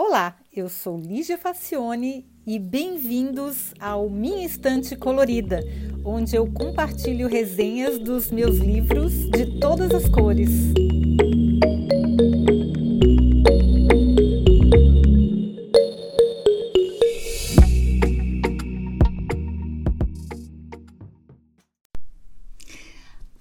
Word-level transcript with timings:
Olá, 0.00 0.36
eu 0.52 0.68
sou 0.68 0.96
Lígia 0.96 1.36
Facione 1.36 2.24
e 2.46 2.56
bem-vindos 2.56 3.74
ao 3.80 4.08
Minha 4.08 4.46
Estante 4.46 4.94
Colorida, 4.94 5.60
onde 6.04 6.36
eu 6.36 6.46
compartilho 6.52 7.26
resenhas 7.26 7.98
dos 7.98 8.30
meus 8.30 8.58
livros 8.58 9.12
de 9.28 9.58
todas 9.58 9.92
as 9.92 10.08
cores. 10.08 10.50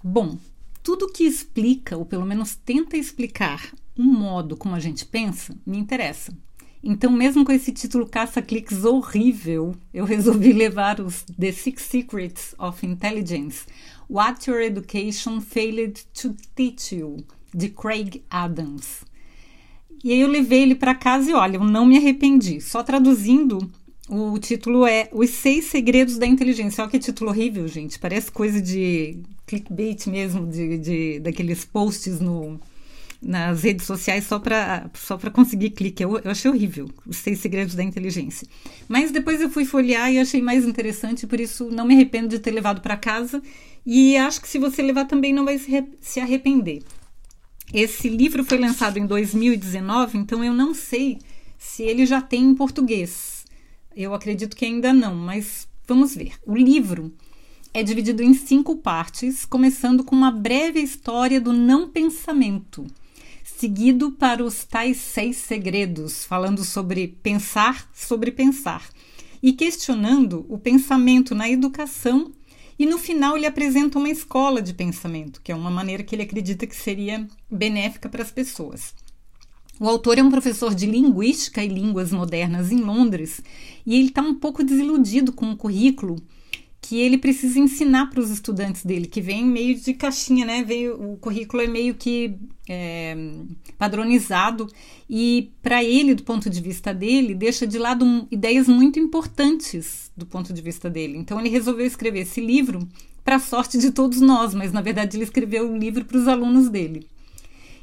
Bom, 0.04 0.40
tudo 0.82 1.14
que 1.14 1.24
explica, 1.24 1.96
ou 1.96 2.04
pelo 2.04 2.26
menos 2.26 2.56
tenta 2.56 2.98
explicar, 2.98 3.76
um 3.96 4.12
modo 4.12 4.58
como 4.58 4.74
a 4.74 4.80
gente 4.80 5.06
pensa, 5.06 5.56
me 5.64 5.78
interessa. 5.78 6.36
Então, 6.90 7.12
mesmo 7.12 7.44
com 7.44 7.52
esse 7.52 7.74
título 7.74 8.08
caça-cliques 8.08 8.86
horrível, 8.86 9.76
eu 9.94 10.06
resolvi 10.06 10.54
levar 10.54 11.02
os 11.02 11.22
The 11.38 11.52
Six 11.52 11.82
Secrets 11.82 12.56
of 12.58 12.86
Intelligence, 12.86 13.66
What 14.10 14.50
Your 14.50 14.62
Education 14.62 15.42
Failed 15.42 16.06
to 16.14 16.34
Teach 16.56 16.96
You, 16.96 17.18
de 17.54 17.68
Craig 17.68 18.24
Adams. 18.30 19.04
E 20.02 20.14
aí 20.14 20.22
eu 20.22 20.30
levei 20.30 20.62
ele 20.62 20.76
para 20.76 20.96
casa 20.96 21.30
e 21.30 21.34
olha, 21.34 21.58
eu 21.58 21.64
não 21.66 21.86
me 21.86 21.98
arrependi. 21.98 22.62
Só 22.62 22.82
traduzindo, 22.82 23.70
o 24.08 24.40
título 24.40 24.88
é 24.88 25.10
Os 25.12 25.32
Seis 25.32 25.66
Segredos 25.66 26.18
da 26.18 26.26
Inteligência. 26.26 26.82
Olha 26.82 26.90
que 26.90 27.00
título 27.00 27.32
horrível, 27.32 27.68
gente. 27.68 28.00
Parece 28.00 28.32
coisa 28.32 28.62
de 28.62 29.20
clickbait 29.46 30.08
mesmo, 30.08 30.48
de, 30.48 30.78
de 30.78 31.20
daqueles 31.20 31.66
posts 31.66 32.22
no, 32.22 32.58
nas 33.22 33.64
redes 33.64 33.86
sociais 33.86 34.26
só 34.26 34.40
para 34.40 34.90
só 34.94 35.18
conseguir 35.18 35.72
clique. 35.72 36.04
Eu, 36.04 36.20
eu 36.20 36.32
achei 36.32 36.50
horrível, 36.50 36.90
os 37.06 37.18
seis 37.18 37.40
segredos 37.40 37.76
da 37.76 37.84
inteligência. 37.84 38.48
Mas 38.88 39.12
depois 39.12 39.42
eu 39.42 39.50
fui 39.50 39.66
folhear 39.66 40.12
e 40.12 40.20
achei 40.20 40.42
mais 40.42 40.66
interessante, 40.66 41.28
por 41.28 41.40
isso 41.40 41.70
não 41.72 41.86
me 41.86 41.96
arrependo 41.96 42.30
de 42.30 42.40
ter 42.40 42.52
levado 42.52 42.82
para 42.82 42.98
casa. 42.98 43.42
E 43.86 44.18
acho 44.18 44.42
que 44.42 44.48
se 44.48 44.60
você 44.60 44.82
levar 44.82 45.06
também 45.06 45.34
não 45.34 45.46
vai 45.46 45.60
se 46.02 46.20
arrepender. 46.20 46.84
Esse 47.74 48.08
livro 48.08 48.46
foi 48.46 48.58
lançado 48.58 48.98
em 48.98 49.06
2019, 49.06 50.18
então 50.18 50.44
eu 50.44 50.54
não 50.54 50.74
sei 50.74 51.20
se 51.58 51.84
ele 51.84 52.06
já 52.06 52.22
tem 52.22 52.44
em 52.44 52.56
português. 52.56 53.46
Eu 53.96 54.14
acredito 54.14 54.56
que 54.56 54.66
ainda 54.66 54.94
não, 54.94 55.16
mas 55.16 55.68
vamos 55.86 56.16
ver. 56.16 56.34
O 56.46 56.56
livro 56.56 57.14
é 57.74 57.84
dividido 57.84 58.24
em 58.24 58.34
cinco 58.34 58.78
partes, 58.78 59.44
começando 59.44 60.04
com 60.04 60.16
uma 60.16 60.32
breve 60.32 60.80
história 60.80 61.42
do 61.42 61.52
não 61.52 61.90
pensamento 61.90 62.86
seguido 63.58 64.12
para 64.12 64.44
os 64.44 64.64
tais 64.64 64.98
seis 64.98 65.38
segredos, 65.38 66.24
falando 66.24 66.64
sobre 66.64 67.08
pensar 67.08 67.90
sobre 67.94 68.32
pensar 68.32 68.88
e 69.42 69.52
questionando 69.52 70.46
o 70.48 70.58
pensamento 70.58 71.34
na 71.34 71.50
educação. 71.50 72.32
E 72.78 72.86
no 72.86 73.00
final 73.00 73.36
ele 73.36 73.48
apresenta 73.48 73.98
uma 73.98 74.10
escola 74.10 74.62
de 74.62 74.74
pensamento, 74.74 75.42
que 75.42 75.52
é 75.52 75.56
uma 75.56 75.72
maneira 75.72 76.04
que 76.04 76.14
ele 76.14 76.22
acredita 76.22 76.68
que 76.68 76.76
seria 76.76 77.28
benéfica 77.50 78.08
para 78.08 78.22
as 78.22 78.30
pessoas. 78.30 78.94
O 79.80 79.88
autor 79.88 80.20
é 80.20 80.24
um 80.24 80.30
professor 80.30 80.76
de 80.76 80.86
linguística 80.86 81.64
e 81.64 81.68
línguas 81.68 82.12
modernas 82.12 82.72
em 82.72 82.78
Londres 82.78 83.42
e 83.86 83.96
ele 83.96 84.10
está 84.10 84.22
um 84.22 84.36
pouco 84.36 84.64
desiludido 84.64 85.32
com 85.34 85.52
o 85.52 85.58
currículo 85.58 86.18
que 86.88 87.02
ele 87.02 87.18
precisa 87.18 87.60
ensinar 87.60 88.10
para 88.10 88.22
os 88.22 88.30
estudantes 88.30 88.86
dele, 88.86 89.08
que 89.08 89.20
vem 89.20 89.46
meio 89.46 89.76
de 89.76 89.94
caixinha, 89.94 90.46
né? 90.46 90.64
Veio, 90.64 90.94
o 90.96 91.18
currículo 91.18 91.62
é 91.62 91.68
meio 91.68 91.94
que 91.94 92.38
é, 92.66 93.14
padronizado 93.78 94.72
e 95.10 95.52
para 95.62 95.84
ele, 95.84 96.16
do 96.16 96.24
ponto 96.24 96.50
de 96.50 96.62
vista 96.62 96.94
dele, 96.94 97.36
deixa 97.36 97.68
de 97.68 97.78
lado 97.78 98.06
um, 98.06 98.26
ideias 98.32 98.70
muito 98.70 99.00
importantes 99.00 100.10
do 100.16 100.26
ponto 100.26 100.54
de 100.54 100.62
vista 100.62 100.90
dele. 100.90 101.18
Então 101.18 101.38
ele 101.38 101.50
resolveu 101.50 101.86
escrever 101.86 102.22
esse 102.22 102.40
livro 102.40 102.88
para 103.22 103.36
a 103.36 103.40
sorte 103.40 103.78
de 103.78 103.92
todos 103.92 104.22
nós, 104.22 104.54
mas 104.54 104.72
na 104.72 104.80
verdade 104.80 105.18
ele 105.18 105.26
escreveu 105.26 105.70
o 105.70 105.78
livro 105.78 106.06
para 106.06 106.18
os 106.18 106.26
alunos 106.26 106.70
dele. 106.70 107.06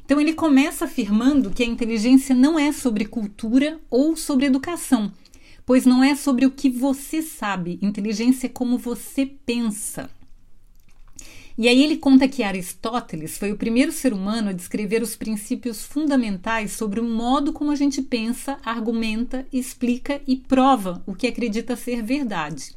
Então 0.07 0.19
ele 0.19 0.33
começa 0.33 0.87
afirmando 0.87 1.51
que 1.51 1.63
a 1.63 1.67
inteligência 1.67 2.35
não 2.35 2.59
é 2.59 2.73
sobre 2.73 3.05
cultura 3.05 3.79
ou 3.91 4.17
sobre 4.17 4.47
educação 4.47 5.13
pois 5.67 5.85
não 5.87 6.03
é 6.03 6.15
sobre 6.15 6.47
o 6.47 6.51
que 6.51 6.69
você 6.69 7.23
sabe, 7.23 7.79
inteligência 7.81 8.47
é 8.47 8.51
como 8.51 8.79
você 8.79 9.27
pensa. 9.27 10.11
E 11.57 11.69
aí 11.69 11.85
ele 11.85 11.97
conta 11.97 12.27
que 12.27 12.43
Aristóteles 12.43 13.39
foi 13.39 13.53
o 13.53 13.57
primeiro 13.57 13.93
ser 13.93 14.13
humano 14.13 14.49
a 14.49 14.53
descrever 14.53 15.01
os 15.03 15.15
princípios 15.15 15.85
fundamentais 15.85 16.73
sobre 16.73 16.99
o 16.99 17.05
modo 17.05 17.53
como 17.53 17.71
a 17.71 17.77
gente 17.77 18.03
pensa, 18.03 18.59
argumenta, 18.65 19.47
explica 19.53 20.21
e 20.27 20.35
prova 20.35 21.01
o 21.07 21.15
que 21.15 21.29
acredita 21.29 21.77
ser 21.77 22.03
verdade. 22.03 22.75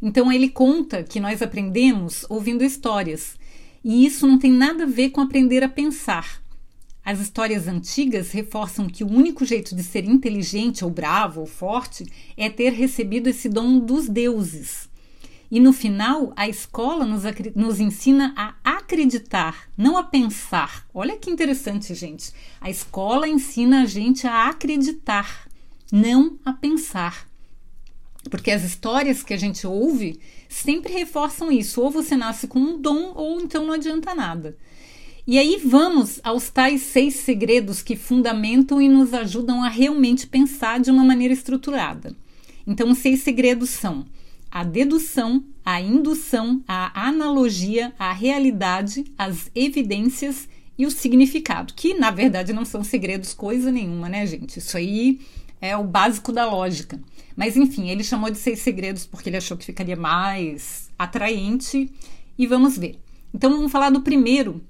Então 0.00 0.32
ele 0.32 0.48
conta 0.48 1.02
que 1.02 1.20
nós 1.20 1.42
aprendemos 1.42 2.24
ouvindo 2.30 2.64
histórias, 2.64 3.36
e 3.84 4.06
isso 4.06 4.26
não 4.26 4.38
tem 4.38 4.50
nada 4.50 4.84
a 4.84 4.86
ver 4.86 5.10
com 5.10 5.20
aprender 5.20 5.62
a 5.62 5.68
pensar. 5.68 6.42
As 7.06 7.20
histórias 7.20 7.68
antigas 7.68 8.32
reforçam 8.32 8.88
que 8.88 9.04
o 9.04 9.08
único 9.08 9.44
jeito 9.44 9.76
de 9.76 9.84
ser 9.84 10.04
inteligente 10.04 10.84
ou 10.84 10.90
bravo 10.90 11.38
ou 11.38 11.46
forte 11.46 12.04
é 12.36 12.50
ter 12.50 12.72
recebido 12.72 13.28
esse 13.28 13.48
dom 13.48 13.78
dos 13.78 14.08
deuses. 14.08 14.88
E 15.48 15.60
no 15.60 15.72
final, 15.72 16.32
a 16.34 16.48
escola 16.48 17.06
nos, 17.06 17.22
nos 17.54 17.78
ensina 17.78 18.34
a 18.36 18.56
acreditar, 18.64 19.68
não 19.78 19.96
a 19.96 20.02
pensar. 20.02 20.84
Olha 20.92 21.16
que 21.16 21.30
interessante, 21.30 21.94
gente. 21.94 22.32
A 22.60 22.68
escola 22.68 23.28
ensina 23.28 23.82
a 23.82 23.86
gente 23.86 24.26
a 24.26 24.48
acreditar, 24.48 25.48
não 25.92 26.40
a 26.44 26.52
pensar. 26.52 27.28
Porque 28.28 28.50
as 28.50 28.64
histórias 28.64 29.22
que 29.22 29.32
a 29.32 29.36
gente 29.36 29.64
ouve 29.64 30.18
sempre 30.48 30.92
reforçam 30.92 31.52
isso. 31.52 31.80
Ou 31.80 31.88
você 31.88 32.16
nasce 32.16 32.48
com 32.48 32.58
um 32.58 32.80
dom, 32.80 33.12
ou 33.14 33.40
então 33.40 33.64
não 33.64 33.74
adianta 33.74 34.12
nada. 34.12 34.56
E 35.26 35.38
aí 35.40 35.60
vamos 35.64 36.20
aos 36.22 36.50
tais 36.50 36.82
seis 36.82 37.16
segredos 37.16 37.82
que 37.82 37.96
fundamentam 37.96 38.80
e 38.80 38.88
nos 38.88 39.12
ajudam 39.12 39.64
a 39.64 39.68
realmente 39.68 40.24
pensar 40.24 40.78
de 40.78 40.88
uma 40.88 41.02
maneira 41.02 41.34
estruturada. 41.34 42.14
Então, 42.64 42.90
os 42.90 42.98
seis 42.98 43.24
segredos 43.24 43.70
são 43.70 44.06
a 44.48 44.62
dedução, 44.62 45.44
a 45.64 45.80
indução, 45.80 46.62
a 46.66 47.08
analogia, 47.08 47.92
a 47.98 48.12
realidade, 48.12 49.04
as 49.18 49.50
evidências 49.52 50.48
e 50.78 50.86
o 50.86 50.90
significado, 50.92 51.74
que 51.74 51.94
na 51.94 52.12
verdade 52.12 52.52
não 52.52 52.64
são 52.64 52.84
segredos 52.84 53.34
coisa 53.34 53.72
nenhuma, 53.72 54.08
né, 54.08 54.24
gente? 54.26 54.58
Isso 54.58 54.76
aí 54.76 55.20
é 55.60 55.76
o 55.76 55.82
básico 55.82 56.30
da 56.30 56.46
lógica. 56.46 57.00
Mas 57.34 57.56
enfim, 57.56 57.90
ele 57.90 58.04
chamou 58.04 58.30
de 58.30 58.38
seis 58.38 58.60
segredos 58.60 59.04
porque 59.04 59.28
ele 59.28 59.38
achou 59.38 59.56
que 59.56 59.64
ficaria 59.64 59.96
mais 59.96 60.88
atraente 60.96 61.90
e 62.38 62.46
vamos 62.46 62.78
ver. 62.78 63.00
Então 63.34 63.50
vamos 63.50 63.72
falar 63.72 63.90
do 63.90 64.02
primeiro, 64.02 64.62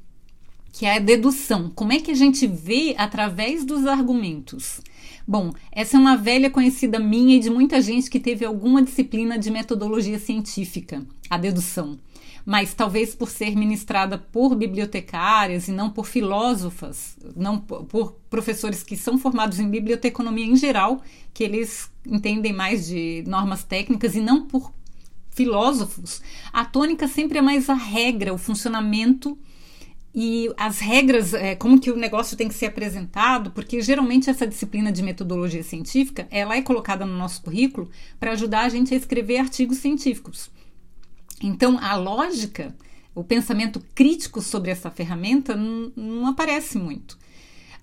que 0.77 0.85
é 0.85 0.97
a 0.97 0.99
dedução. 0.99 1.73
Como 1.75 1.91
é 1.91 1.99
que 1.99 2.11
a 2.11 2.15
gente 2.15 2.47
vê 2.47 2.95
através 2.99 3.65
dos 3.65 3.87
argumentos? 3.87 4.83
Bom, 5.27 5.55
essa 5.73 5.97
é 5.97 6.01
uma 6.01 6.19
velha 6.19 6.51
conhecida 6.51 6.99
minha 6.99 7.37
e 7.37 7.41
de 7.41 7.49
muita 7.49 7.81
gente 7.81 8.11
que 8.11 8.21
teve 8.21 8.45
alguma 8.45 8.83
disciplina 8.83 9.39
de 9.39 9.51
metodologia 9.51 10.19
científica, 10.19 11.03
a 11.31 11.39
dedução. 11.39 11.99
Mas 12.45 12.75
talvez 12.75 13.15
por 13.15 13.31
ser 13.31 13.57
ministrada 13.57 14.19
por 14.19 14.55
bibliotecárias 14.55 15.67
e 15.67 15.73
não 15.73 15.89
por 15.89 16.05
filósofas, 16.05 17.17
não 17.35 17.59
por 17.59 18.13
professores 18.29 18.83
que 18.83 18.99
são 18.99 19.17
formados 19.17 19.59
em 19.59 19.71
biblioteconomia 19.71 20.45
em 20.45 20.57
geral, 20.57 21.01
que 21.33 21.43
eles 21.43 21.91
entendem 22.07 22.53
mais 22.53 22.87
de 22.87 23.25
normas 23.27 23.65
técnicas 23.65 24.15
e 24.15 24.21
não 24.21 24.47
por 24.47 24.71
filósofos, 25.31 26.21
a 26.53 26.67
tônica 26.67 27.09
sempre 27.09 27.39
é 27.39 27.43
mais 27.43 27.71
a 27.71 27.75
regra, 27.75 28.35
o 28.35 28.39
funcionamento 28.39 29.39
e 30.19 30.51
as 30.57 30.79
regras, 30.79 31.35
é, 31.35 31.55
como 31.55 31.79
que 31.79 31.91
o 31.91 31.97
negócio 31.97 32.39
tem 32.39 32.49
que 32.49 32.55
ser 32.55 32.67
apresentado, 32.67 33.51
porque 33.51 33.83
geralmente 33.83 34.31
essa 34.31 34.47
disciplina 34.47 34.91
de 34.91 35.03
metodologia 35.03 35.63
científica, 35.63 36.27
ela 36.31 36.57
é 36.57 36.63
colocada 36.63 37.05
no 37.05 37.19
nosso 37.19 37.43
currículo 37.43 37.91
para 38.19 38.33
ajudar 38.33 38.63
a 38.63 38.69
gente 38.71 38.95
a 38.95 38.97
escrever 38.97 39.37
artigos 39.37 39.77
científicos. 39.77 40.51
Então, 41.43 41.79
a 41.79 41.95
lógica, 41.97 42.75
o 43.15 43.23
pensamento 43.23 43.79
crítico 43.95 44.41
sobre 44.41 44.71
essa 44.71 44.91
ferramenta 44.91 45.55
não 45.55 46.27
aparece 46.27 46.79
muito. 46.79 47.19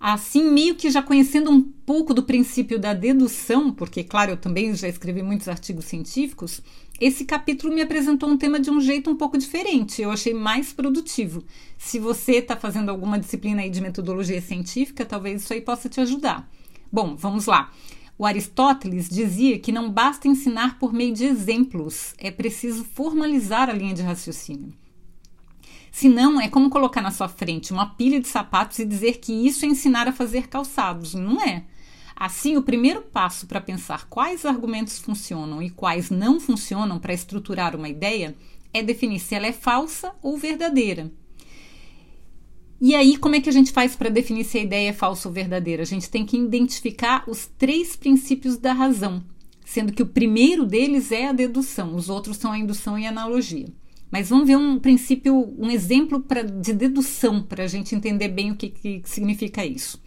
Assim, 0.05 0.51
meio 0.51 0.75
que 0.75 0.91
já 0.91 1.01
conhecendo 1.01 1.49
um 1.49 1.61
pouco 1.61 2.13
do 2.13 2.23
princípio 2.23 2.77
da 2.77 2.93
dedução, 2.93 3.71
porque, 3.71 4.03
claro, 4.03 4.31
eu 4.31 4.37
também 4.37 4.75
já 4.75 4.85
escrevi 4.85 5.23
muitos 5.23 5.47
artigos 5.47 5.85
científicos, 5.85 6.61
esse 6.99 7.23
capítulo 7.23 7.73
me 7.73 7.81
apresentou 7.81 8.27
um 8.27 8.35
tema 8.35 8.59
de 8.59 8.69
um 8.69 8.81
jeito 8.81 9.09
um 9.09 9.15
pouco 9.15 9.37
diferente. 9.37 10.01
Eu 10.01 10.11
achei 10.11 10.33
mais 10.33 10.73
produtivo. 10.73 11.41
Se 11.77 11.99
você 11.99 12.33
está 12.33 12.57
fazendo 12.57 12.89
alguma 12.89 13.17
disciplina 13.17 13.61
aí 13.61 13.69
de 13.69 13.79
metodologia 13.79 14.41
científica, 14.41 15.05
talvez 15.05 15.43
isso 15.43 15.53
aí 15.53 15.61
possa 15.61 15.87
te 15.87 16.01
ajudar. 16.01 16.51
Bom, 16.91 17.15
vamos 17.15 17.45
lá. 17.45 17.71
O 18.17 18.25
Aristóteles 18.25 19.07
dizia 19.07 19.57
que 19.57 19.71
não 19.71 19.89
basta 19.89 20.27
ensinar 20.27 20.79
por 20.79 20.91
meio 20.91 21.13
de 21.13 21.23
exemplos, 21.23 22.13
é 22.17 22.29
preciso 22.29 22.83
formalizar 22.83 23.69
a 23.69 23.73
linha 23.73 23.93
de 23.93 24.01
raciocínio. 24.01 24.73
Se 25.93 26.09
não, 26.09 26.41
é 26.41 26.49
como 26.49 26.71
colocar 26.71 27.03
na 27.03 27.11
sua 27.11 27.29
frente 27.29 27.71
uma 27.71 27.85
pilha 27.85 28.19
de 28.19 28.27
sapatos 28.27 28.79
e 28.79 28.85
dizer 28.85 29.19
que 29.19 29.31
isso 29.31 29.63
é 29.63 29.67
ensinar 29.67 30.07
a 30.07 30.11
fazer 30.11 30.47
calçados. 30.47 31.13
Não 31.13 31.39
é. 31.39 31.65
Assim, 32.15 32.57
o 32.57 32.63
primeiro 32.63 33.03
passo 33.03 33.45
para 33.45 33.61
pensar 33.61 34.07
quais 34.09 34.43
argumentos 34.43 34.97
funcionam 34.97 35.61
e 35.61 35.69
quais 35.69 36.09
não 36.09 36.39
funcionam 36.39 36.97
para 36.97 37.13
estruturar 37.13 37.75
uma 37.75 37.87
ideia 37.87 38.35
é 38.73 38.81
definir 38.81 39.19
se 39.19 39.35
ela 39.35 39.45
é 39.45 39.51
falsa 39.51 40.15
ou 40.19 40.35
verdadeira. 40.35 41.11
E 42.81 42.95
aí, 42.95 43.15
como 43.15 43.35
é 43.35 43.39
que 43.39 43.49
a 43.49 43.53
gente 43.53 43.71
faz 43.71 43.95
para 43.95 44.09
definir 44.09 44.45
se 44.45 44.57
a 44.57 44.63
ideia 44.63 44.89
é 44.89 44.93
falsa 44.93 45.27
ou 45.27 45.33
verdadeira? 45.33 45.83
A 45.83 45.85
gente 45.85 46.09
tem 46.09 46.25
que 46.25 46.35
identificar 46.35 47.23
os 47.27 47.45
três 47.45 47.95
princípios 47.95 48.57
da 48.57 48.73
razão, 48.73 49.23
sendo 49.63 49.93
que 49.93 50.01
o 50.01 50.07
primeiro 50.07 50.65
deles 50.65 51.11
é 51.11 51.27
a 51.27 51.33
dedução, 51.33 51.95
os 51.95 52.09
outros 52.09 52.37
são 52.37 52.51
a 52.51 52.57
indução 52.57 52.97
e 52.97 53.05
a 53.05 53.09
analogia. 53.09 53.67
Mas 54.13 54.29
vamos 54.29 54.45
ver 54.45 54.55
um 54.57 54.77
princípio, 54.77 55.55
um 55.57 55.71
exemplo 55.71 56.19
pra, 56.19 56.43
de 56.43 56.71
dedução 56.71 57.41
para 57.41 57.63
a 57.63 57.67
gente 57.67 57.95
entender 57.95 58.27
bem 58.27 58.51
o 58.51 58.55
que, 58.55 58.69
que 58.69 59.01
significa 59.05 59.65
isso. 59.65 59.99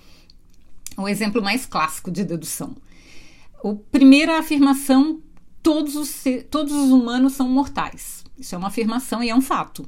O 0.96 1.08
exemplo 1.08 1.42
mais 1.42 1.66
clássico 1.66 2.08
de 2.08 2.22
dedução. 2.22 2.76
O 3.64 3.74
primeira 3.74 4.38
afirmação: 4.38 5.20
todos 5.60 5.96
os, 5.96 6.22
todos 6.48 6.72
os 6.72 6.92
humanos 6.92 7.32
são 7.32 7.48
mortais. 7.48 8.24
Isso 8.38 8.54
é 8.54 8.58
uma 8.58 8.68
afirmação 8.68 9.24
e 9.24 9.28
é 9.28 9.34
um 9.34 9.40
fato. 9.40 9.84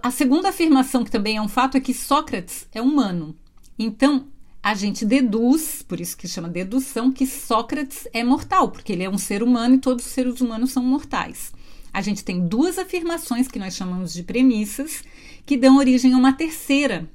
A 0.00 0.12
segunda 0.12 0.50
afirmação, 0.50 1.02
que 1.02 1.10
também 1.10 1.38
é 1.38 1.42
um 1.42 1.48
fato, 1.48 1.76
é 1.76 1.80
que 1.80 1.92
Sócrates 1.92 2.68
é 2.72 2.80
humano. 2.80 3.34
Então, 3.76 4.28
a 4.62 4.74
gente 4.76 5.04
deduz, 5.04 5.82
por 5.82 6.00
isso 6.00 6.16
que 6.16 6.28
chama 6.28 6.48
dedução, 6.48 7.10
que 7.10 7.26
Sócrates 7.26 8.06
é 8.12 8.22
mortal, 8.22 8.70
porque 8.70 8.92
ele 8.92 9.02
é 9.02 9.10
um 9.10 9.18
ser 9.18 9.42
humano 9.42 9.74
e 9.74 9.78
todos 9.78 10.06
os 10.06 10.12
seres 10.12 10.40
humanos 10.40 10.70
são 10.70 10.84
mortais. 10.84 11.52
A 11.96 12.02
gente 12.02 12.22
tem 12.22 12.46
duas 12.46 12.78
afirmações 12.78 13.48
que 13.48 13.58
nós 13.58 13.74
chamamos 13.74 14.12
de 14.12 14.22
premissas, 14.22 15.02
que 15.46 15.56
dão 15.56 15.78
origem 15.78 16.12
a 16.12 16.18
uma 16.18 16.34
terceira 16.34 17.10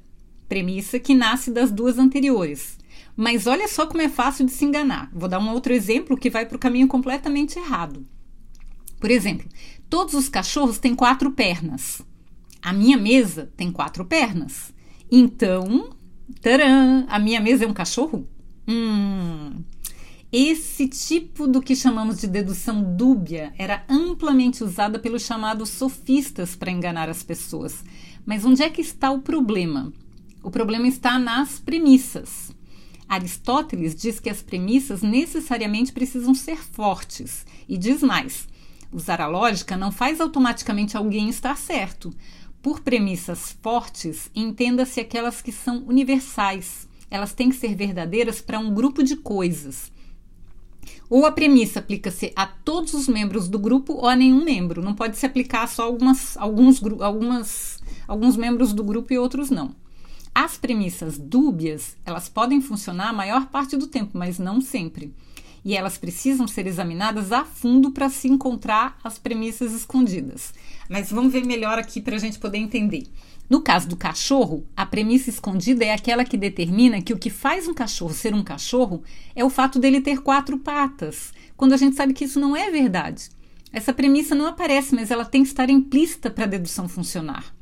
premissa 0.48 0.98
que 0.98 1.14
nasce 1.14 1.52
das 1.52 1.70
duas 1.70 2.00
anteriores. 2.00 2.76
Mas 3.16 3.46
olha 3.46 3.68
só 3.68 3.86
como 3.86 4.02
é 4.02 4.08
fácil 4.08 4.44
de 4.44 4.50
se 4.50 4.64
enganar. 4.64 5.08
Vou 5.14 5.28
dar 5.28 5.38
um 5.38 5.50
outro 5.50 5.72
exemplo 5.72 6.16
que 6.16 6.28
vai 6.28 6.46
para 6.46 6.56
o 6.56 6.58
caminho 6.58 6.88
completamente 6.88 7.60
errado. 7.60 8.04
Por 8.98 9.08
exemplo, 9.08 9.48
todos 9.88 10.14
os 10.14 10.28
cachorros 10.28 10.78
têm 10.78 10.96
quatro 10.96 11.30
pernas. 11.30 12.02
A 12.60 12.72
minha 12.72 12.98
mesa 12.98 13.52
tem 13.56 13.70
quatro 13.70 14.04
pernas. 14.04 14.74
Então, 15.08 15.90
taran, 16.40 17.06
a 17.08 17.20
minha 17.20 17.40
mesa 17.40 17.66
é 17.66 17.68
um 17.68 17.72
cachorro? 17.72 18.26
Hum. 18.66 19.62
Esse 20.32 20.88
tipo 20.88 21.46
do 21.46 21.60
que 21.60 21.76
chamamos 21.76 22.18
de 22.18 22.26
dedução 22.26 22.82
dúbia 22.96 23.52
era 23.58 23.84
amplamente 23.86 24.64
usada 24.64 24.98
pelos 24.98 25.26
chamados 25.26 25.68
sofistas 25.68 26.56
para 26.56 26.70
enganar 26.70 27.10
as 27.10 27.22
pessoas. 27.22 27.84
Mas 28.24 28.42
onde 28.42 28.62
é 28.62 28.70
que 28.70 28.80
está 28.80 29.10
o 29.10 29.20
problema? 29.20 29.92
O 30.42 30.50
problema 30.50 30.88
está 30.88 31.18
nas 31.18 31.58
premissas. 31.58 32.50
Aristóteles 33.06 33.94
diz 33.94 34.18
que 34.18 34.30
as 34.30 34.40
premissas 34.40 35.02
necessariamente 35.02 35.92
precisam 35.92 36.34
ser 36.34 36.56
fortes 36.56 37.44
e 37.68 37.76
diz 37.76 38.02
mais: 38.02 38.48
usar 38.90 39.20
a 39.20 39.26
lógica 39.26 39.76
não 39.76 39.92
faz 39.92 40.18
automaticamente 40.18 40.96
alguém 40.96 41.28
estar 41.28 41.58
certo. 41.58 42.10
Por 42.62 42.80
premissas 42.80 43.54
fortes, 43.60 44.30
entenda-se 44.34 44.98
aquelas 44.98 45.42
que 45.42 45.52
são 45.52 45.84
universais. 45.86 46.88
Elas 47.10 47.34
têm 47.34 47.50
que 47.50 47.56
ser 47.56 47.74
verdadeiras 47.74 48.40
para 48.40 48.58
um 48.58 48.72
grupo 48.72 49.02
de 49.02 49.16
coisas. 49.16 49.92
Ou 51.12 51.26
a 51.26 51.30
premissa 51.30 51.78
aplica-se 51.78 52.32
a 52.34 52.46
todos 52.46 52.94
os 52.94 53.06
membros 53.06 53.46
do 53.46 53.58
grupo 53.58 53.92
ou 53.92 54.08
a 54.08 54.16
nenhum 54.16 54.42
membro. 54.42 54.80
Não 54.80 54.94
pode 54.94 55.18
se 55.18 55.26
aplicar 55.26 55.68
só 55.68 55.82
algumas, 55.82 56.38
alguns, 56.38 56.82
algumas, 57.02 57.82
alguns 58.08 58.34
membros 58.34 58.72
do 58.72 58.82
grupo 58.82 59.12
e 59.12 59.18
outros 59.18 59.50
não. 59.50 59.74
As 60.34 60.56
premissas 60.56 61.18
dúbias, 61.18 61.98
elas 62.06 62.30
podem 62.30 62.62
funcionar 62.62 63.10
a 63.10 63.12
maior 63.12 63.48
parte 63.48 63.76
do 63.76 63.88
tempo, 63.88 64.16
mas 64.16 64.38
não 64.38 64.58
sempre 64.62 65.12
e 65.64 65.76
elas 65.76 65.96
precisam 65.96 66.48
ser 66.48 66.66
examinadas 66.66 67.30
a 67.30 67.44
fundo 67.44 67.92
para 67.92 68.08
se 68.08 68.28
encontrar 68.28 68.98
as 69.02 69.18
premissas 69.18 69.72
escondidas. 69.72 70.52
Mas 70.88 71.10
vamos 71.10 71.32
ver 71.32 71.46
melhor 71.46 71.78
aqui 71.78 72.00
para 72.00 72.16
a 72.16 72.18
gente 72.18 72.38
poder 72.38 72.58
entender. 72.58 73.06
No 73.48 73.60
caso 73.60 73.88
do 73.88 73.96
cachorro, 73.96 74.66
a 74.76 74.86
premissa 74.86 75.28
escondida 75.28 75.84
é 75.84 75.92
aquela 75.92 76.24
que 76.24 76.36
determina 76.36 77.02
que 77.02 77.12
o 77.12 77.18
que 77.18 77.28
faz 77.28 77.68
um 77.68 77.74
cachorro 77.74 78.14
ser 78.14 78.34
um 78.34 78.42
cachorro 78.42 79.02
é 79.34 79.44
o 79.44 79.50
fato 79.50 79.78
dele 79.78 80.00
ter 80.00 80.20
quatro 80.20 80.58
patas, 80.58 81.32
quando 81.56 81.74
a 81.74 81.76
gente 81.76 81.96
sabe 81.96 82.14
que 82.14 82.24
isso 82.24 82.40
não 82.40 82.56
é 82.56 82.70
verdade. 82.70 83.28
Essa 83.72 83.92
premissa 83.92 84.34
não 84.34 84.46
aparece, 84.46 84.94
mas 84.94 85.10
ela 85.10 85.24
tem 85.24 85.42
que 85.42 85.48
estar 85.48 85.70
implícita 85.70 86.30
para 86.30 86.44
a 86.44 86.48
dedução 86.48 86.88
funcionar. 86.88 87.54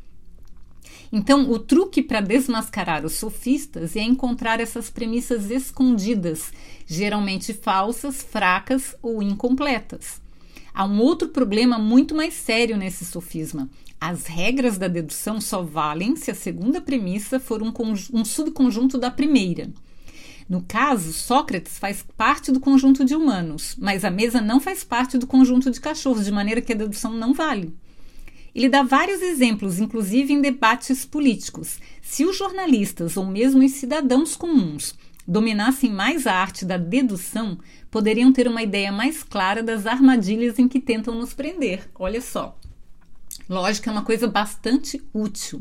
Então, 1.12 1.50
o 1.50 1.59
truque 1.59 2.03
para 2.03 2.21
desmascarar 2.21 3.05
os 3.05 3.15
sofistas 3.15 3.97
é 3.97 4.00
encontrar 4.00 4.61
essas 4.61 4.88
premissas 4.91 5.50
escondidas, 5.50 6.53
geralmente 6.87 7.53
falsas, 7.53 8.23
fracas 8.23 8.94
ou 9.03 9.21
incompletas. 9.21 10.21
Há 10.73 10.85
um 10.85 11.00
outro 11.00 11.29
problema 11.29 11.79
muito 11.79 12.15
mais 12.15 12.35
sério 12.35 12.76
nesse 12.76 13.05
sofisma. 13.05 13.69
As 14.00 14.25
regras 14.25 14.79
da 14.79 14.88
dedução 14.88 15.41
só 15.43 15.62
valem 15.62 16.17
se 16.17 16.31
a 16.31 16.35
segunda 16.35 16.81
premissa 16.81 17.38
for 17.38 17.62
um, 17.62 17.70
um 18.14 18.25
subconjunto 18.25 18.97
da 18.97 19.11
primeira. 19.11 19.70
No 20.49 20.62
caso, 20.62 21.12
Sócrates 21.12 21.79
faz 21.79 22.02
parte 22.17 22.50
do 22.50 22.58
conjunto 22.58 23.05
de 23.05 23.14
humanos, 23.14 23.76
mas 23.79 24.05
a 24.05 24.11
mesa 24.11 24.41
não 24.41 24.58
faz 24.58 24.82
parte 24.82 25.19
do 25.19 25.26
conjunto 25.26 25.70
de 25.70 25.81
cachorros, 25.81 26.25
de 26.25 26.32
maneira 26.32 26.62
que 26.62 26.73
a 26.73 26.76
dedução 26.76 27.12
não 27.12 27.35
vale. 27.35 27.73
Ele 28.55 28.69
dá 28.69 28.82
vários 28.82 29.23
exemplos, 29.23 29.79
inclusive 29.79 30.32
em 30.32 30.41
debates 30.41 31.05
políticos. 31.05 31.79
Se 32.02 32.25
os 32.25 32.37
jornalistas 32.37 33.17
ou 33.17 33.26
mesmo 33.26 33.64
os 33.64 33.73
cidadãos 33.73 34.35
comuns 34.35 34.94
dominassem 35.29 35.93
mais 35.93 36.26
a 36.26 36.35
arte 36.35 36.64
da 36.64 36.76
dedução, 36.76 37.58
poderiam 37.91 38.32
ter 38.32 38.49
uma 38.49 38.62
ideia 38.62 38.91
mais 38.91 39.23
clara 39.23 39.62
das 39.62 39.87
armadilhas 39.87 40.58
em 40.58 40.67
que 40.67 40.81
tentam 40.81 41.14
nos 41.14 41.32
prender. 41.32 41.88
Olha 41.94 42.20
só. 42.20 42.58
Lógica 43.50 43.91
é 43.91 43.93
uma 43.93 44.05
coisa 44.05 44.29
bastante 44.29 45.02
útil. 45.12 45.61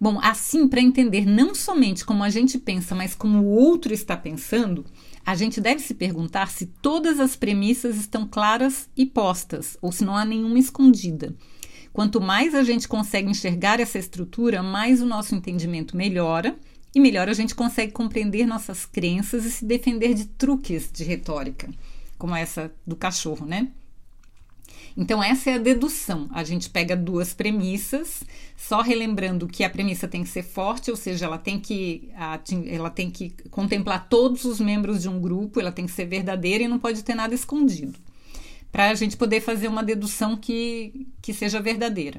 Bom, 0.00 0.18
assim, 0.20 0.66
para 0.66 0.80
entender 0.80 1.24
não 1.24 1.54
somente 1.54 2.04
como 2.04 2.24
a 2.24 2.28
gente 2.28 2.58
pensa, 2.58 2.92
mas 2.92 3.14
como 3.14 3.38
o 3.38 3.50
outro 3.50 3.94
está 3.94 4.16
pensando, 4.16 4.84
a 5.24 5.36
gente 5.36 5.60
deve 5.60 5.80
se 5.80 5.94
perguntar 5.94 6.50
se 6.50 6.66
todas 6.66 7.20
as 7.20 7.36
premissas 7.36 7.94
estão 7.94 8.26
claras 8.26 8.90
e 8.96 9.06
postas, 9.06 9.78
ou 9.80 9.92
se 9.92 10.04
não 10.04 10.16
há 10.16 10.24
nenhuma 10.24 10.58
escondida. 10.58 11.32
Quanto 11.92 12.20
mais 12.20 12.52
a 12.52 12.64
gente 12.64 12.88
consegue 12.88 13.30
enxergar 13.30 13.78
essa 13.78 13.96
estrutura, 13.96 14.60
mais 14.60 15.00
o 15.00 15.06
nosso 15.06 15.36
entendimento 15.36 15.96
melhora 15.96 16.58
e 16.92 16.98
melhor 16.98 17.28
a 17.28 17.32
gente 17.32 17.54
consegue 17.54 17.92
compreender 17.92 18.44
nossas 18.44 18.84
crenças 18.84 19.44
e 19.44 19.52
se 19.52 19.64
defender 19.64 20.14
de 20.14 20.24
truques 20.24 20.90
de 20.92 21.04
retórica, 21.04 21.70
como 22.18 22.34
essa 22.34 22.74
do 22.84 22.96
cachorro, 22.96 23.46
né? 23.46 23.68
Então, 24.96 25.22
essa 25.22 25.50
é 25.50 25.54
a 25.54 25.58
dedução. 25.58 26.28
A 26.32 26.44
gente 26.44 26.70
pega 26.70 26.96
duas 26.96 27.34
premissas, 27.34 28.22
só 28.56 28.80
relembrando 28.80 29.48
que 29.48 29.64
a 29.64 29.70
premissa 29.70 30.06
tem 30.06 30.22
que 30.22 30.28
ser 30.28 30.42
forte, 30.42 30.90
ou 30.90 30.96
seja, 30.96 31.26
ela 31.26 31.38
tem 31.38 31.58
que, 31.58 32.10
ela 32.66 32.90
tem 32.90 33.10
que 33.10 33.30
contemplar 33.50 34.08
todos 34.08 34.44
os 34.44 34.60
membros 34.60 35.02
de 35.02 35.08
um 35.08 35.20
grupo, 35.20 35.58
ela 35.60 35.72
tem 35.72 35.86
que 35.86 35.92
ser 35.92 36.06
verdadeira 36.06 36.64
e 36.64 36.68
não 36.68 36.78
pode 36.78 37.02
ter 37.02 37.14
nada 37.14 37.34
escondido 37.34 37.98
para 38.74 38.90
a 38.90 38.94
gente 38.96 39.16
poder 39.16 39.40
fazer 39.40 39.68
uma 39.68 39.84
dedução 39.84 40.36
que, 40.36 41.06
que 41.22 41.32
seja 41.32 41.60
verdadeira. 41.60 42.18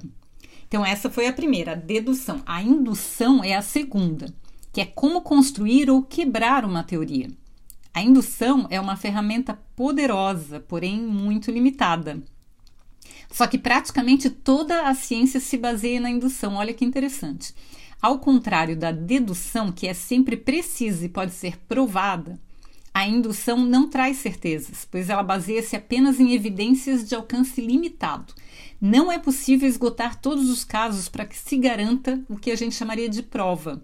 Então, 0.66 0.86
essa 0.86 1.10
foi 1.10 1.28
a 1.28 1.34
primeira, 1.34 1.74
a 1.74 1.76
dedução. 1.76 2.42
A 2.46 2.64
indução 2.64 3.44
é 3.44 3.54
a 3.56 3.62
segunda, 3.62 4.34
que 4.72 4.80
é 4.80 4.86
como 4.86 5.22
construir 5.22 5.90
ou 5.90 6.02
quebrar 6.02 6.64
uma 6.64 6.82
teoria. 6.82 7.30
A 7.94 8.02
indução 8.02 8.68
é 8.70 8.80
uma 8.80 8.96
ferramenta 8.96 9.60
poderosa, 9.76 10.62
porém 10.62 11.02
muito 11.02 11.52
limitada. 11.52 12.24
Só 13.36 13.46
que 13.48 13.58
praticamente 13.58 14.30
toda 14.30 14.88
a 14.88 14.96
ciência 14.96 15.42
se 15.42 15.58
baseia 15.58 16.00
na 16.00 16.10
indução. 16.10 16.56
Olha 16.56 16.74
que 16.74 16.86
interessante. 16.86 17.54
Ao 18.02 18.18
contrário 18.18 18.78
da 18.78 18.94
dedução, 18.94 19.74
que 19.74 19.88
é 19.88 19.94
sempre 19.94 20.38
precisa 20.38 21.04
e 21.06 21.10
pode 21.10 21.34
ser 21.34 21.58
provada, 21.68 22.40
a 22.94 23.06
indução 23.06 23.58
não 23.58 23.90
traz 23.90 24.20
certezas, 24.20 24.88
pois 24.90 25.10
ela 25.10 25.22
baseia-se 25.22 25.76
apenas 25.76 26.18
em 26.18 26.32
evidências 26.32 27.06
de 27.06 27.14
alcance 27.14 27.60
limitado. 27.60 28.34
Não 28.80 29.12
é 29.12 29.20
possível 29.20 29.68
esgotar 29.68 30.22
todos 30.22 30.50
os 30.50 30.64
casos 30.64 31.10
para 31.10 31.26
que 31.26 31.38
se 31.38 31.58
garanta 31.58 32.24
o 32.30 32.38
que 32.38 32.52
a 32.52 32.56
gente 32.56 32.74
chamaria 32.74 33.10
de 33.10 33.22
prova. 33.22 33.84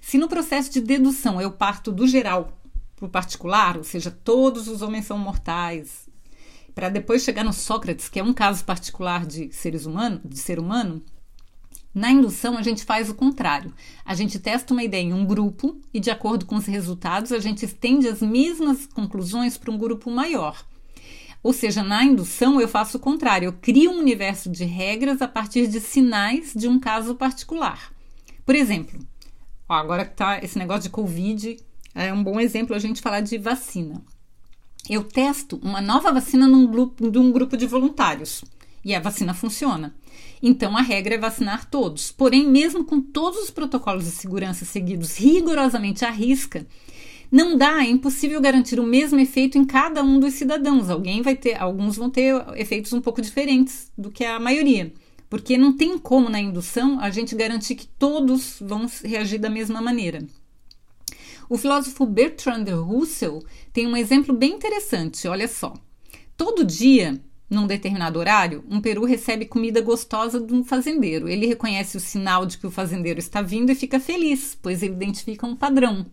Se 0.00 0.16
no 0.16 0.28
processo 0.28 0.72
de 0.72 0.80
dedução 0.80 1.38
eu 1.38 1.52
parto 1.52 1.92
do 1.92 2.08
geral 2.08 2.58
para 2.96 3.04
o 3.04 3.10
particular, 3.10 3.76
ou 3.76 3.84
seja, 3.84 4.10
todos 4.10 4.66
os 4.66 4.80
homens 4.80 5.04
são 5.04 5.18
mortais, 5.18 6.07
para 6.78 6.90
depois 6.90 7.24
chegar 7.24 7.42
no 7.42 7.52
Sócrates, 7.52 8.08
que 8.08 8.20
é 8.20 8.22
um 8.22 8.32
caso 8.32 8.64
particular 8.64 9.26
de 9.26 9.52
seres 9.52 9.84
humanos, 9.84 10.20
de 10.24 10.38
ser 10.38 10.60
humano, 10.60 11.02
na 11.92 12.08
indução, 12.08 12.56
a 12.56 12.62
gente 12.62 12.84
faz 12.84 13.10
o 13.10 13.16
contrário. 13.16 13.74
A 14.04 14.14
gente 14.14 14.38
testa 14.38 14.72
uma 14.72 14.84
ideia 14.84 15.02
em 15.02 15.12
um 15.12 15.26
grupo 15.26 15.76
e, 15.92 15.98
de 15.98 16.08
acordo 16.08 16.46
com 16.46 16.54
os 16.54 16.66
resultados, 16.66 17.32
a 17.32 17.40
gente 17.40 17.64
estende 17.64 18.06
as 18.06 18.22
mesmas 18.22 18.86
conclusões 18.86 19.58
para 19.58 19.72
um 19.72 19.76
grupo 19.76 20.08
maior. 20.08 20.64
Ou 21.42 21.52
seja, 21.52 21.82
na 21.82 22.04
indução 22.04 22.60
eu 22.60 22.68
faço 22.68 22.98
o 22.98 23.00
contrário, 23.00 23.46
eu 23.46 23.52
crio 23.54 23.90
um 23.90 23.98
universo 23.98 24.48
de 24.48 24.64
regras 24.64 25.20
a 25.20 25.26
partir 25.26 25.66
de 25.66 25.80
sinais 25.80 26.52
de 26.54 26.68
um 26.68 26.78
caso 26.78 27.16
particular. 27.16 27.92
Por 28.46 28.54
exemplo, 28.54 29.00
ó, 29.68 29.74
agora 29.74 30.04
que 30.04 30.12
está 30.12 30.38
esse 30.38 30.56
negócio 30.56 30.84
de 30.84 30.90
Covid, 30.90 31.56
É 31.92 32.12
um 32.12 32.22
bom 32.22 32.38
exemplo 32.38 32.76
a 32.76 32.78
gente 32.78 33.02
falar 33.02 33.20
de 33.20 33.36
vacina. 33.36 34.00
Eu 34.88 35.04
testo 35.04 35.58
uma 35.62 35.80
nova 35.80 36.12
vacina 36.12 36.46
num 36.46 36.66
grupo, 36.66 37.10
de 37.10 37.18
um 37.18 37.30
grupo 37.30 37.56
de 37.56 37.66
voluntários 37.66 38.42
e 38.84 38.94
a 38.94 39.00
vacina 39.00 39.34
funciona. 39.34 39.94
Então 40.42 40.76
a 40.76 40.82
regra 40.82 41.14
é 41.14 41.18
vacinar 41.18 41.68
todos. 41.68 42.12
Porém, 42.12 42.48
mesmo 42.48 42.84
com 42.84 43.00
todos 43.00 43.40
os 43.40 43.50
protocolos 43.50 44.04
de 44.04 44.10
segurança 44.10 44.64
seguidos 44.64 45.16
rigorosamente 45.16 46.04
à 46.04 46.10
risca, 46.10 46.66
não 47.30 47.58
dá, 47.58 47.84
é 47.84 47.90
impossível 47.90 48.40
garantir 48.40 48.80
o 48.80 48.86
mesmo 48.86 49.20
efeito 49.20 49.58
em 49.58 49.64
cada 49.64 50.02
um 50.02 50.18
dos 50.18 50.34
cidadãos. 50.34 50.88
Alguém 50.88 51.20
vai 51.20 51.36
ter, 51.36 51.60
alguns 51.60 51.96
vão 51.96 52.08
ter 52.08 52.34
efeitos 52.56 52.92
um 52.92 53.00
pouco 53.00 53.20
diferentes 53.20 53.92
do 53.98 54.10
que 54.10 54.24
a 54.24 54.40
maioria. 54.40 54.92
Porque 55.28 55.58
não 55.58 55.76
tem 55.76 55.98
como 55.98 56.30
na 56.30 56.40
indução 56.40 56.98
a 56.98 57.10
gente 57.10 57.34
garantir 57.34 57.74
que 57.74 57.86
todos 57.86 58.56
vão 58.60 58.86
reagir 59.04 59.38
da 59.38 59.50
mesma 59.50 59.82
maneira. 59.82 60.26
O 61.48 61.56
filósofo 61.56 62.04
Bertrand 62.04 62.66
Russell 62.84 63.42
tem 63.72 63.86
um 63.86 63.96
exemplo 63.96 64.34
bem 64.34 64.52
interessante, 64.52 65.26
olha 65.26 65.48
só. 65.48 65.72
Todo 66.36 66.64
dia, 66.64 67.18
num 67.48 67.66
determinado 67.66 68.18
horário, 68.18 68.62
um 68.68 68.80
peru 68.80 69.04
recebe 69.04 69.46
comida 69.46 69.80
gostosa 69.80 70.38
de 70.38 70.52
um 70.52 70.62
fazendeiro. 70.62 71.26
Ele 71.26 71.46
reconhece 71.46 71.96
o 71.96 72.00
sinal 72.00 72.44
de 72.44 72.58
que 72.58 72.66
o 72.66 72.70
fazendeiro 72.70 73.18
está 73.18 73.40
vindo 73.40 73.72
e 73.72 73.74
fica 73.74 73.98
feliz, 73.98 74.58
pois 74.60 74.82
ele 74.82 74.92
identifica 74.92 75.46
um 75.46 75.56
padrão. 75.56 76.04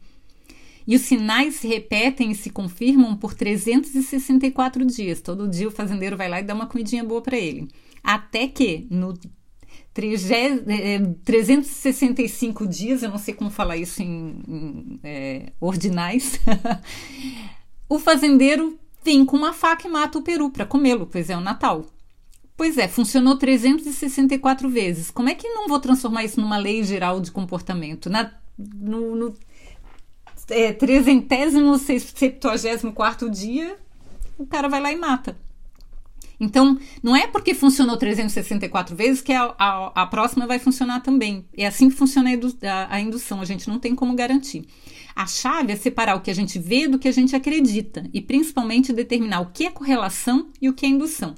E 0.87 0.95
os 0.95 1.01
sinais 1.01 1.55
se 1.55 1.67
repetem 1.67 2.31
e 2.31 2.35
se 2.35 2.49
confirmam 2.49 3.17
por 3.17 3.33
364 3.33 4.85
dias. 4.85 5.19
Todo 5.19 5.49
dia 5.49 5.67
o 5.67 5.71
fazendeiro 5.71 6.15
vai 6.15 6.29
lá 6.29 6.39
e 6.39 6.43
dá 6.43 6.53
uma 6.53 6.67
comidinha 6.67 7.03
boa 7.03 7.21
para 7.21 7.37
ele. 7.37 7.67
Até 8.03 8.47
que 8.47 8.87
no 8.89 9.13
365 9.95 12.63
é, 12.63 12.67
dias, 12.67 13.01
eu 13.01 13.09
não 13.09 13.17
sei 13.17 13.33
como 13.33 13.49
falar 13.49 13.77
isso 13.77 14.03
em, 14.03 14.43
em 14.45 14.99
é, 15.01 15.53
ordinais, 15.59 16.39
o 17.87 17.97
fazendeiro 17.97 18.77
vem 19.03 19.25
com 19.25 19.37
uma 19.37 19.53
faca 19.53 19.87
e 19.87 19.91
mata 19.91 20.19
o 20.19 20.21
peru 20.21 20.49
para 20.49 20.65
comê-lo, 20.65 21.07
pois 21.07 21.29
é 21.29 21.37
o 21.37 21.41
Natal. 21.41 21.85
Pois 22.57 22.77
é, 22.77 22.89
funcionou 22.89 23.37
364 23.37 24.69
vezes. 24.69 25.11
Como 25.11 25.29
é 25.29 25.35
que 25.35 25.47
não 25.47 25.67
vou 25.67 25.79
transformar 25.79 26.25
isso 26.25 26.41
numa 26.41 26.57
lei 26.57 26.83
geral 26.83 27.21
de 27.21 27.31
comportamento? 27.31 28.09
Na, 28.09 28.33
no, 28.57 29.15
no 29.15 29.33
é, 30.49 30.73
374 30.73 33.29
dia, 33.29 33.77
o 34.37 34.45
cara 34.45 34.67
vai 34.67 34.81
lá 34.81 34.91
e 34.91 34.97
mata. 34.97 35.37
Então, 36.39 36.77
não 37.01 37.15
é 37.15 37.27
porque 37.27 37.53
funcionou 37.53 37.97
364 37.97 38.95
vezes 38.95 39.21
que 39.21 39.31
a, 39.31 39.53
a, 39.57 40.03
a 40.03 40.05
próxima 40.05 40.45
vai 40.45 40.59
funcionar 40.59 41.01
também. 41.01 41.45
É 41.57 41.65
assim 41.65 41.89
que 41.89 41.95
funciona 41.95 42.29
a, 42.29 42.95
a 42.95 42.99
indução, 42.99 43.41
a 43.41 43.45
gente 43.45 43.67
não 43.67 43.79
tem 43.79 43.95
como 43.95 44.15
garantir. 44.15 44.67
A 45.15 45.25
chave 45.25 45.71
é 45.71 45.75
separar 45.75 46.15
o 46.15 46.21
que 46.21 46.29
a 46.29 46.35
gente 46.35 46.59
vê 46.59 46.87
do 46.87 46.99
que 46.99 47.07
a 47.07 47.11
gente 47.11 47.35
acredita 47.35 48.09
e 48.13 48.21
principalmente 48.21 48.91
determinar 48.91 49.39
o 49.39 49.51
que 49.51 49.65
é 49.65 49.71
correlação 49.71 50.49
e 50.61 50.67
o 50.67 50.73
que 50.73 50.85
é 50.85 50.89
indução. 50.89 51.35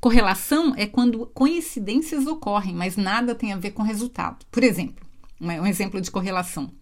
Correlação 0.00 0.74
é 0.76 0.84
quando 0.84 1.26
coincidências 1.26 2.26
ocorrem, 2.26 2.74
mas 2.74 2.96
nada 2.96 3.36
tem 3.36 3.52
a 3.52 3.56
ver 3.56 3.70
com 3.70 3.82
resultado. 3.82 4.44
Por 4.50 4.64
exemplo, 4.64 5.06
um 5.40 5.64
exemplo 5.64 6.00
de 6.00 6.10
correlação. 6.10 6.72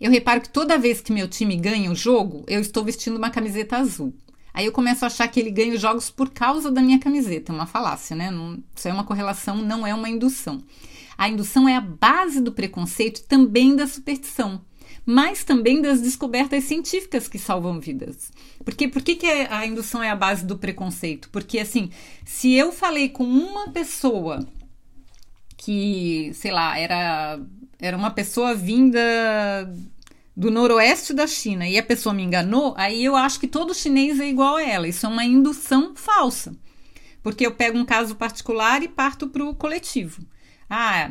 Eu 0.00 0.10
reparo 0.10 0.40
que 0.40 0.48
toda 0.48 0.78
vez 0.78 1.00
que 1.00 1.12
meu 1.12 1.26
time 1.26 1.56
ganha 1.56 1.90
o 1.90 1.94
jogo, 1.96 2.44
eu 2.46 2.60
estou 2.60 2.84
vestindo 2.84 3.16
uma 3.16 3.30
camiseta 3.30 3.76
azul. 3.76 4.14
Aí 4.54 4.66
eu 4.66 4.72
começo 4.72 5.04
a 5.04 5.06
achar 5.06 5.26
que 5.28 5.40
ele 5.40 5.50
ganha 5.50 5.74
os 5.74 5.80
jogos 5.80 6.10
por 6.10 6.30
causa 6.30 6.70
da 6.70 6.82
minha 6.82 6.98
camiseta. 6.98 7.52
É 7.52 7.54
uma 7.54 7.66
falácia, 7.66 8.14
né? 8.14 8.30
Não, 8.30 8.62
isso 8.74 8.88
é 8.88 8.92
uma 8.92 9.04
correlação, 9.04 9.56
não 9.56 9.86
é 9.86 9.94
uma 9.94 10.08
indução. 10.08 10.62
A 11.16 11.28
indução 11.28 11.68
é 11.68 11.76
a 11.76 11.80
base 11.80 12.40
do 12.40 12.52
preconceito 12.52 13.22
também 13.26 13.76
da 13.76 13.86
superstição, 13.86 14.60
mas 15.06 15.44
também 15.44 15.80
das 15.80 16.00
descobertas 16.00 16.64
científicas 16.64 17.28
que 17.28 17.38
salvam 17.38 17.80
vidas. 17.80 18.30
Porque 18.64 18.88
por 18.88 19.02
que, 19.02 19.16
que 19.16 19.26
a 19.26 19.66
indução 19.66 20.02
é 20.02 20.10
a 20.10 20.16
base 20.16 20.44
do 20.44 20.58
preconceito? 20.58 21.30
Porque 21.30 21.58
assim, 21.58 21.90
se 22.24 22.52
eu 22.52 22.72
falei 22.72 23.08
com 23.08 23.24
uma 23.24 23.68
pessoa 23.70 24.46
que, 25.56 26.32
sei 26.34 26.50
lá, 26.50 26.78
era, 26.78 27.40
era 27.78 27.96
uma 27.96 28.10
pessoa 28.10 28.54
vinda 28.54 29.00
do 30.36 30.50
noroeste 30.50 31.12
da 31.12 31.26
China 31.26 31.68
e 31.68 31.78
a 31.78 31.82
pessoa 31.82 32.14
me 32.14 32.22
enganou, 32.22 32.74
aí 32.76 33.04
eu 33.04 33.14
acho 33.14 33.38
que 33.38 33.46
todo 33.46 33.74
chinês 33.74 34.18
é 34.18 34.28
igual 34.28 34.56
a 34.56 34.62
ela. 34.62 34.88
Isso 34.88 35.06
é 35.06 35.08
uma 35.08 35.24
indução 35.24 35.94
falsa. 35.94 36.54
Porque 37.22 37.46
eu 37.46 37.52
pego 37.52 37.78
um 37.78 37.84
caso 37.84 38.16
particular 38.16 38.82
e 38.82 38.88
parto 38.88 39.28
para 39.28 39.44
o 39.44 39.54
coletivo. 39.54 40.22
Ah, 40.68 41.10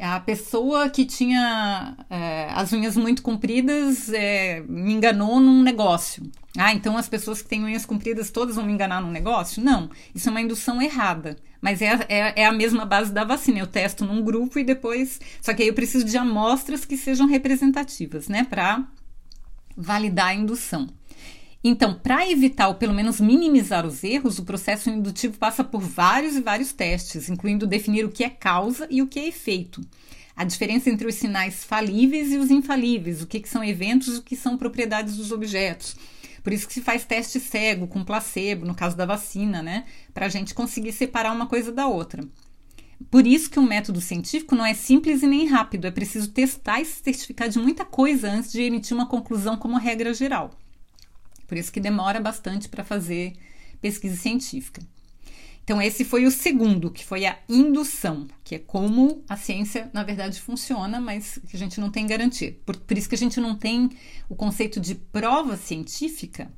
a 0.00 0.18
pessoa 0.20 0.88
que 0.88 1.04
tinha 1.04 1.96
é, 2.08 2.48
as 2.52 2.72
unhas 2.72 2.96
muito 2.96 3.22
compridas 3.22 4.12
é, 4.12 4.62
me 4.68 4.92
enganou 4.92 5.38
num 5.38 5.62
negócio. 5.62 6.22
Ah, 6.56 6.72
então 6.72 6.96
as 6.96 7.08
pessoas 7.08 7.40
que 7.42 7.48
têm 7.48 7.64
unhas 7.64 7.86
compridas 7.86 8.30
todas 8.30 8.56
vão 8.56 8.64
me 8.64 8.72
enganar 8.72 9.00
num 9.00 9.10
negócio? 9.10 9.62
Não, 9.62 9.90
isso 10.14 10.28
é 10.28 10.30
uma 10.30 10.40
indução 10.40 10.80
errada. 10.82 11.36
Mas 11.60 11.82
é, 11.82 11.98
é, 12.08 12.42
é, 12.42 12.46
a 12.46 12.52
mesma 12.52 12.84
base 12.84 13.12
da 13.12 13.24
vacina. 13.24 13.58
Eu 13.58 13.66
testo 13.66 14.04
num 14.04 14.22
grupo 14.22 14.58
e 14.58 14.64
depois. 14.64 15.20
Só 15.40 15.52
que 15.52 15.62
aí 15.62 15.68
eu 15.68 15.74
preciso 15.74 16.04
de 16.04 16.16
amostras 16.16 16.84
que 16.84 16.96
sejam 16.96 17.26
representativas, 17.26 18.28
né? 18.28 18.44
Para 18.44 18.84
validar 19.76 20.28
a 20.28 20.34
indução. 20.34 20.88
Então, 21.62 21.94
para 21.94 22.28
evitar 22.30 22.68
ou 22.68 22.74
pelo 22.74 22.94
menos 22.94 23.20
minimizar 23.20 23.84
os 23.86 24.02
erros, 24.02 24.38
o 24.38 24.44
processo 24.44 24.88
indutivo 24.88 25.36
passa 25.36 25.62
por 25.62 25.80
vários 25.80 26.36
e 26.36 26.40
vários 26.40 26.72
testes, 26.72 27.28
incluindo 27.28 27.66
definir 27.66 28.04
o 28.04 28.10
que 28.10 28.24
é 28.24 28.30
causa 28.30 28.86
e 28.90 29.02
o 29.02 29.06
que 29.06 29.18
é 29.18 29.28
efeito. 29.28 29.80
A 30.34 30.44
diferença 30.44 30.88
entre 30.88 31.06
os 31.06 31.16
sinais 31.16 31.62
falíveis 31.62 32.32
e 32.32 32.38
os 32.38 32.50
infalíveis, 32.50 33.20
o 33.20 33.26
que, 33.26 33.40
que 33.40 33.48
são 33.48 33.62
eventos 33.62 34.16
e 34.16 34.18
o 34.18 34.22
que 34.22 34.36
são 34.36 34.56
propriedades 34.56 35.16
dos 35.16 35.32
objetos 35.32 35.96
por 36.42 36.52
isso 36.52 36.66
que 36.66 36.74
se 36.74 36.80
faz 36.80 37.04
teste 37.04 37.38
cego 37.38 37.86
com 37.86 38.04
placebo, 38.04 38.66
no 38.66 38.74
caso 38.74 38.96
da 38.96 39.06
vacina, 39.06 39.62
né? 39.62 39.84
Para 40.12 40.26
a 40.26 40.28
gente 40.28 40.54
conseguir 40.54 40.92
separar 40.92 41.32
uma 41.32 41.46
coisa 41.46 41.70
da 41.70 41.86
outra. 41.86 42.24
Por 43.10 43.26
isso 43.26 43.50
que 43.50 43.58
o 43.58 43.62
um 43.62 43.66
método 43.66 44.00
científico 44.00 44.54
não 44.54 44.64
é 44.64 44.74
simples 44.74 45.22
e 45.22 45.26
nem 45.26 45.46
rápido. 45.46 45.86
É 45.86 45.90
preciso 45.90 46.30
testar 46.30 46.80
e 46.80 46.84
se 46.84 47.02
certificar 47.02 47.48
de 47.48 47.58
muita 47.58 47.84
coisa 47.84 48.30
antes 48.30 48.52
de 48.52 48.62
emitir 48.62 48.94
uma 48.94 49.06
conclusão 49.06 49.56
como 49.56 49.78
regra 49.78 50.12
geral. 50.12 50.50
Por 51.50 51.58
isso 51.58 51.72
que 51.72 51.80
demora 51.80 52.20
bastante 52.20 52.68
para 52.68 52.84
fazer 52.84 53.32
pesquisa 53.82 54.16
científica. 54.16 54.80
Então, 55.64 55.82
esse 55.82 56.04
foi 56.04 56.24
o 56.24 56.30
segundo, 56.30 56.92
que 56.92 57.04
foi 57.04 57.26
a 57.26 57.36
indução, 57.48 58.28
que 58.44 58.54
é 58.54 58.58
como 58.60 59.24
a 59.28 59.36
ciência, 59.36 59.90
na 59.92 60.04
verdade, 60.04 60.40
funciona, 60.40 61.00
mas 61.00 61.40
que 61.48 61.56
a 61.56 61.58
gente 61.58 61.80
não 61.80 61.90
tem 61.90 62.06
garantia. 62.06 62.56
Por, 62.64 62.76
por 62.76 62.96
isso 62.96 63.08
que 63.08 63.16
a 63.16 63.18
gente 63.18 63.40
não 63.40 63.56
tem 63.56 63.90
o 64.28 64.36
conceito 64.36 64.78
de 64.78 64.94
prova 64.94 65.56
científica, 65.56 66.48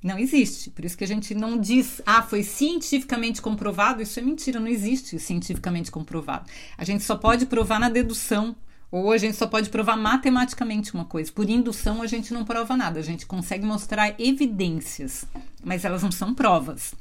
não 0.00 0.16
existe. 0.16 0.70
Por 0.70 0.84
isso 0.84 0.96
que 0.96 1.02
a 1.02 1.08
gente 1.08 1.34
não 1.34 1.58
diz, 1.58 2.00
ah, 2.06 2.22
foi 2.22 2.44
cientificamente 2.44 3.42
comprovado. 3.42 4.00
Isso 4.00 4.20
é 4.20 4.22
mentira, 4.22 4.60
não 4.60 4.68
existe 4.68 5.18
cientificamente 5.18 5.90
comprovado. 5.90 6.48
A 6.78 6.84
gente 6.84 7.02
só 7.02 7.16
pode 7.16 7.46
provar 7.46 7.80
na 7.80 7.88
dedução, 7.88 8.54
ou 8.90 9.10
a 9.10 9.18
gente 9.18 9.36
só 9.36 9.46
pode 9.46 9.68
provar 9.68 9.96
matematicamente 9.96 10.94
uma 10.94 11.04
coisa. 11.04 11.32
Por 11.32 11.48
indução, 11.48 12.02
a 12.02 12.06
gente 12.06 12.32
não 12.32 12.44
prova 12.44 12.76
nada. 12.76 13.00
A 13.00 13.02
gente 13.02 13.26
consegue 13.26 13.64
mostrar 13.66 14.14
evidências, 14.18 15.24
mas 15.64 15.84
elas 15.84 16.02
não 16.02 16.12
são 16.12 16.34
provas. 16.34 16.94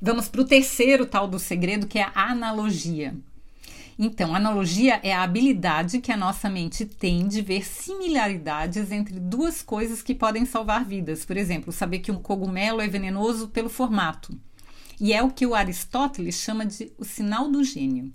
Vamos 0.00 0.28
para 0.28 0.40
o 0.40 0.46
terceiro 0.46 1.04
tal 1.04 1.28
do 1.28 1.38
segredo, 1.38 1.86
que 1.86 1.98
é 1.98 2.10
a 2.14 2.30
analogia. 2.30 3.14
Então, 3.98 4.34
analogia 4.34 4.98
é 5.02 5.12
a 5.12 5.22
habilidade 5.22 6.00
que 6.00 6.10
a 6.10 6.16
nossa 6.16 6.48
mente 6.48 6.86
tem 6.86 7.28
de 7.28 7.42
ver 7.42 7.66
similaridades 7.66 8.90
entre 8.90 9.20
duas 9.20 9.60
coisas 9.60 10.00
que 10.00 10.14
podem 10.14 10.46
salvar 10.46 10.86
vidas. 10.86 11.26
Por 11.26 11.36
exemplo, 11.36 11.70
saber 11.70 11.98
que 11.98 12.10
um 12.10 12.16
cogumelo 12.16 12.80
é 12.80 12.88
venenoso 12.88 13.48
pelo 13.48 13.68
formato. 13.68 14.34
E 14.98 15.12
é 15.12 15.22
o 15.22 15.30
que 15.30 15.46
o 15.46 15.54
Aristóteles 15.54 16.36
chama 16.36 16.64
de 16.64 16.90
o 16.96 17.04
sinal 17.04 17.50
do 17.50 17.62
gênio. 17.62 18.10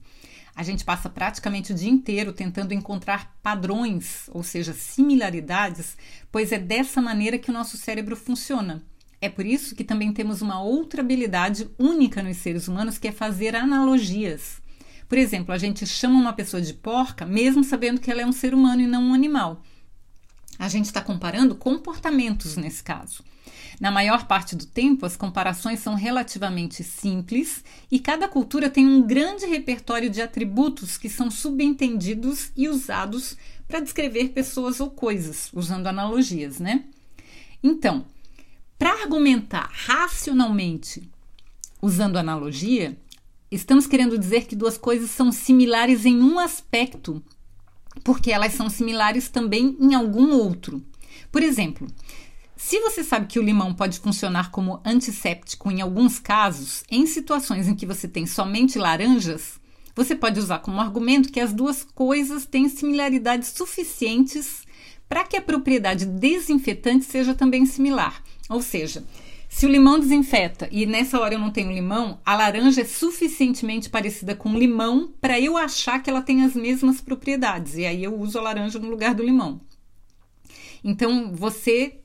A 0.56 0.64
gente 0.64 0.86
passa 0.86 1.10
praticamente 1.10 1.74
o 1.74 1.76
dia 1.76 1.90
inteiro 1.90 2.32
tentando 2.32 2.74
encontrar 2.74 3.36
padrões, 3.44 4.30
ou 4.30 4.42
seja, 4.42 4.74
similaridades, 4.74 5.98
pois 6.32 6.52
é 6.54 6.58
dessa 6.58 7.02
maneira 7.02 7.38
que 7.38 7.50
o 7.50 7.54
nosso 7.54 7.76
cérebro 7.76 8.16
funciona. 8.16 8.82
É 9.20 9.28
por 9.28 9.46
isso 9.46 9.76
que 9.76 9.84
também 9.84 10.14
temos 10.14 10.42
uma 10.42 10.62
outra 10.62 11.02
habilidade 11.02 11.70
única 11.78 12.24
nos 12.24 12.38
seres 12.38 12.68
humanos, 12.70 12.98
que 12.98 13.10
é 13.10 13.12
fazer 13.12 13.56
analogias. 13.56 14.62
Por 15.10 15.18
exemplo, 15.18 15.54
a 15.54 15.58
gente 15.58 15.86
chama 15.86 16.20
uma 16.20 16.34
pessoa 16.34 16.62
de 16.62 16.74
porca, 16.74 17.26
mesmo 17.26 17.64
sabendo 17.64 18.00
que 18.00 18.10
ela 18.10 18.22
é 18.22 18.26
um 18.26 18.32
ser 18.32 18.54
humano 18.54 18.82
e 18.82 18.88
não 18.88 19.04
um 19.04 19.14
animal. 19.14 19.62
A 20.58 20.70
gente 20.70 20.86
está 20.86 21.02
comparando 21.02 21.56
comportamentos 21.56 22.56
nesse 22.56 22.82
caso. 22.82 23.24
Na 23.80 23.92
maior 23.92 24.26
parte 24.26 24.56
do 24.56 24.66
tempo, 24.66 25.06
as 25.06 25.18
comparações 25.18 25.80
são 25.80 25.96
relativamente 25.96 26.84
simples 26.84 27.64
e 27.92 28.00
cada 28.00 28.28
cultura 28.28 28.70
tem 28.70 28.86
um 28.86 29.02
grande 29.02 29.46
repertório 29.46 30.10
de 30.10 30.22
atributos 30.22 30.98
que 30.98 31.10
são 31.10 31.30
subentendidos 31.30 32.52
e 32.56 32.70
usados 32.70 33.36
para 33.68 33.80
descrever 33.80 34.30
pessoas 34.30 34.80
ou 34.80 34.90
coisas, 34.90 35.50
usando 35.54 35.88
analogias, 35.88 36.60
né? 36.60 36.86
Então, 37.62 38.06
para 38.78 38.92
argumentar 39.02 39.70
racionalmente 39.72 41.10
usando 41.82 42.18
analogia, 42.18 42.98
estamos 43.52 43.88
querendo 43.88 44.18
dizer 44.18 44.46
que 44.46 44.56
duas 44.56 44.78
coisas 44.78 45.10
são 45.10 45.32
similares 45.32 46.06
em 46.06 46.22
um 46.22 46.40
aspecto, 46.40 47.24
porque 48.04 48.32
elas 48.32 48.54
são 48.54 48.70
similares 48.70 49.30
também 49.30 49.76
em 49.80 49.94
algum 49.94 50.32
outro. 50.32 50.84
Por 51.32 51.42
exemplo, 51.42 51.88
se 52.58 52.80
você 52.80 53.04
sabe 53.04 53.28
que 53.28 53.40
o 53.40 53.44
limão 53.44 53.74
pode 53.74 54.00
funcionar 54.00 54.50
como 54.50 54.80
antisséptico 54.86 55.70
em 55.70 55.82
alguns 55.82 56.20
casos, 56.20 56.84
em 56.90 57.06
situações 57.06 57.68
em 57.68 57.76
que 57.76 57.86
você 57.86 58.08
tem 58.08 58.26
somente 58.26 58.80
laranjas, 58.80 59.60
você 59.96 60.16
pode 60.16 60.40
usar 60.40 60.60
como 60.60 60.82
argumento 60.82 61.32
que 61.32 61.40
as 61.40 61.54
duas 61.54 61.84
coisas 61.84 62.46
têm 62.46 62.68
similaridades 62.70 63.50
suficientes 63.50 64.66
para 65.08 65.24
que 65.24 65.38
a 65.38 65.42
propriedade 65.42 66.06
desinfetante 66.06 67.06
seja 67.06 67.34
também 67.34 67.66
similar. 67.66 68.24
Ou 68.50 68.62
seja, 68.62 69.04
se 69.50 69.66
o 69.66 69.70
limão 69.70 70.00
desinfeta 70.00 70.68
e 70.72 70.86
nessa 70.86 71.20
hora 71.20 71.36
eu 71.36 71.40
não 71.40 71.52
tenho 71.52 71.72
limão, 71.72 72.20
a 72.26 72.36
laranja 72.36 72.82
é 72.82 72.86
suficientemente 72.86 73.90
parecida 73.90 74.36
com 74.36 74.58
limão 74.58 75.14
para 75.22 75.40
eu 75.40 75.56
achar 75.56 76.02
que 76.02 76.10
ela 76.10 76.22
tem 76.22 76.44
as 76.44 76.56
mesmas 76.56 77.00
propriedades. 77.00 77.76
E 77.76 77.86
aí 77.86 78.04
eu 78.04 78.20
uso 78.20 78.38
a 78.38 78.42
laranja 78.42 78.80
no 78.80 78.90
lugar 78.90 79.14
do 79.14 79.24
limão. 79.24 79.62
Então 80.84 81.34
você 81.34 82.02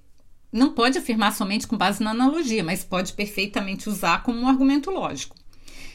não 0.53 0.73
pode 0.73 0.99
afirmar 0.99 1.35
somente 1.35 1.67
com 1.67 1.77
base 1.77 2.03
na 2.03 2.11
analogia, 2.11 2.65
mas 2.65 2.85
pode 2.85 3.13
perfeitamente 3.13 3.89
usar 3.89 4.23
como 4.23 4.39
um 4.39 4.49
argumento 4.49 4.91
lógico. 4.91 5.37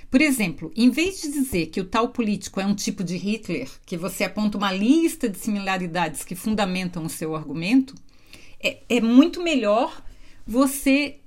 Por 0.10 0.22
exemplo, 0.22 0.72
em 0.76 0.90
vez 0.90 1.22
de 1.22 1.32
dizer 1.32 1.68
que 1.68 1.82
o 1.82 1.86
tal 1.86 2.10
político 2.10 2.60
é 2.60 2.66
um 2.66 2.76
tipo 2.76 3.04
de 3.04 3.18
Hitler, 3.18 3.70
que 3.86 3.98
você 3.98 4.24
aponta 4.24 4.58
uma 4.58 4.72
lista 4.72 5.28
de 5.28 5.38
similaridades 5.38 6.24
que 6.24 6.36
fundamentam 6.36 7.04
o 7.04 7.10
seu 7.10 7.36
argumento, 7.36 7.96
é, 8.64 8.82
é 8.88 9.02
muito 9.02 9.44
melhor 9.44 10.02
você 10.46 11.20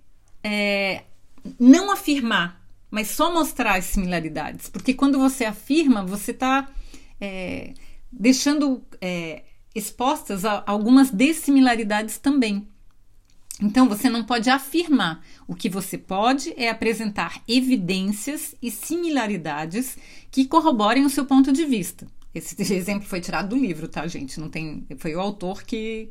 é, 0.42 1.02
não 1.58 1.90
afirmar, 1.90 2.66
mas 2.90 3.08
só 3.08 3.32
mostrar 3.32 3.74
as 3.76 3.84
similaridades. 3.84 4.68
Porque 4.68 4.94
quando 4.94 5.18
você 5.18 5.44
afirma, 5.44 6.04
você 6.04 6.30
está 6.30 6.70
é, 7.20 7.74
deixando 8.10 8.82
é, 9.00 9.42
expostas 9.74 10.44
a 10.44 10.62
algumas 10.66 11.10
dissimilaridades 11.10 12.18
também. 12.18 12.66
Então, 13.60 13.88
você 13.88 14.08
não 14.08 14.24
pode 14.24 14.48
afirmar. 14.48 15.24
O 15.46 15.54
que 15.54 15.68
você 15.68 15.98
pode 15.98 16.54
é 16.56 16.68
apresentar 16.68 17.42
evidências 17.48 18.54
e 18.62 18.70
similaridades 18.70 19.98
que 20.30 20.46
corroborem 20.46 21.04
o 21.04 21.10
seu 21.10 21.24
ponto 21.26 21.52
de 21.52 21.64
vista. 21.64 22.06
Esse 22.34 22.60
exemplo 22.72 23.08
foi 23.08 23.20
tirado 23.20 23.48
do 23.48 23.56
livro, 23.56 23.88
tá, 23.88 24.06
gente? 24.06 24.38
Não 24.38 24.48
tem, 24.48 24.86
foi 24.98 25.14
o 25.14 25.20
autor 25.20 25.64
que, 25.64 26.08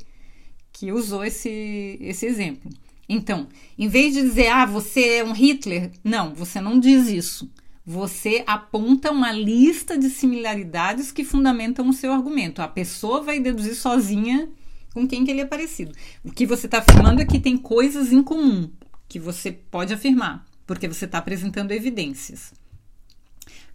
que 0.74 0.92
usou 0.92 1.24
esse, 1.24 1.98
esse 2.02 2.26
exemplo. 2.26 2.70
Então, 3.08 3.48
em 3.78 3.88
vez 3.88 4.14
de 4.14 4.22
dizer, 4.22 4.50
ah, 4.50 4.66
você 4.66 5.20
é 5.20 5.24
um 5.24 5.32
Hitler, 5.32 5.92
não, 6.04 6.34
você 6.34 6.60
não 6.60 6.78
diz 6.78 7.08
isso. 7.08 7.50
Você 7.86 8.44
aponta 8.46 9.12
uma 9.12 9.32
lista 9.32 9.98
de 9.98 10.10
similaridades 10.10 11.10
que 11.10 11.24
fundamentam 11.24 11.88
o 11.88 11.94
seu 11.94 12.12
argumento. 12.12 12.62
A 12.62 12.68
pessoa 12.68 13.22
vai 13.22 13.40
deduzir 13.40 13.76
sozinha 13.76 14.50
com 14.98 15.08
quem 15.08 15.24
que 15.24 15.30
ele 15.30 15.42
é 15.42 15.46
parecido. 15.46 15.92
O 16.24 16.32
que 16.32 16.44
você 16.44 16.66
está 16.66 16.80
afirmando 16.80 17.22
é 17.22 17.26
que 17.26 17.40
tem 17.40 17.56
coisas 17.56 18.12
em 18.12 18.24
comum 18.24 18.68
que 19.08 19.20
você 19.20 19.52
pode 19.52 19.94
afirmar, 19.94 20.44
porque 20.66 20.88
você 20.88 21.06
está 21.06 21.20
apresentando 21.20 21.72
evidências. 21.72 22.52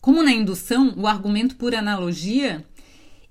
Como 0.00 0.20
na 0.20 0.32
indução, 0.32 0.92
o 0.96 1.06
argumento 1.06 1.54
por 1.54 1.76
analogia 1.76 2.64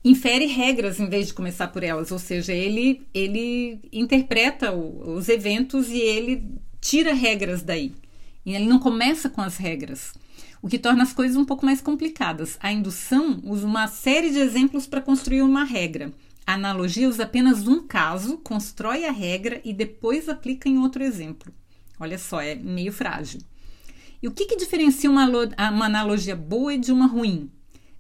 infere 0.06 0.46
regras 0.46 1.02
em 1.02 1.10
vez 1.10 1.28
de 1.28 1.34
começar 1.34 1.68
por 1.68 1.84
elas, 1.84 2.14
ou 2.14 2.18
seja, 2.18 2.54
ele, 2.54 3.06
ele 3.14 3.82
interpreta 3.92 4.72
o, 4.72 5.18
os 5.18 5.28
eventos 5.28 5.90
e 5.90 6.00
ele 6.00 6.46
tira 6.80 7.14
regras 7.14 7.62
daí. 7.62 7.94
E 8.46 8.56
ele 8.56 8.68
não 8.68 8.80
começa 8.80 9.30
com 9.30 9.42
as 9.42 9.58
regras, 9.58 10.14
o 10.62 10.70
que 10.70 10.80
torna 10.80 11.04
as 11.04 11.12
coisas 11.12 11.36
um 11.36 11.44
pouco 11.44 11.66
mais 11.66 11.82
complicadas. 11.82 12.58
A 12.62 12.72
indução 12.72 13.42
usa 13.44 13.68
uma 13.68 13.88
série 13.90 14.32
de 14.32 14.40
exemplos 14.40 14.88
para 14.88 15.02
construir 15.02 15.42
uma 15.42 15.66
regra. 15.66 16.14
A 16.52 16.56
analogia 16.56 17.08
usa 17.08 17.24
apenas 17.24 17.66
um 17.66 17.88
caso, 17.88 18.38
constrói 18.40 19.06
a 19.06 19.12
regra 19.12 19.62
e 19.64 19.72
depois 19.72 20.28
aplica 20.28 20.68
em 20.68 20.78
outro 20.78 21.02
exemplo. 21.02 21.54
Olha 21.98 22.18
só, 22.18 22.42
é 22.42 22.56
meio 22.56 22.92
frágil. 22.92 23.40
E 24.22 24.28
o 24.28 24.32
que, 24.32 24.46
que 24.46 24.58
diferencia 24.58 25.10
uma, 25.10 25.26
uma 25.26 25.86
analogia 25.86 26.36
boa 26.36 26.78
de 26.78 26.92
uma 26.92 27.08
ruim? 27.08 27.50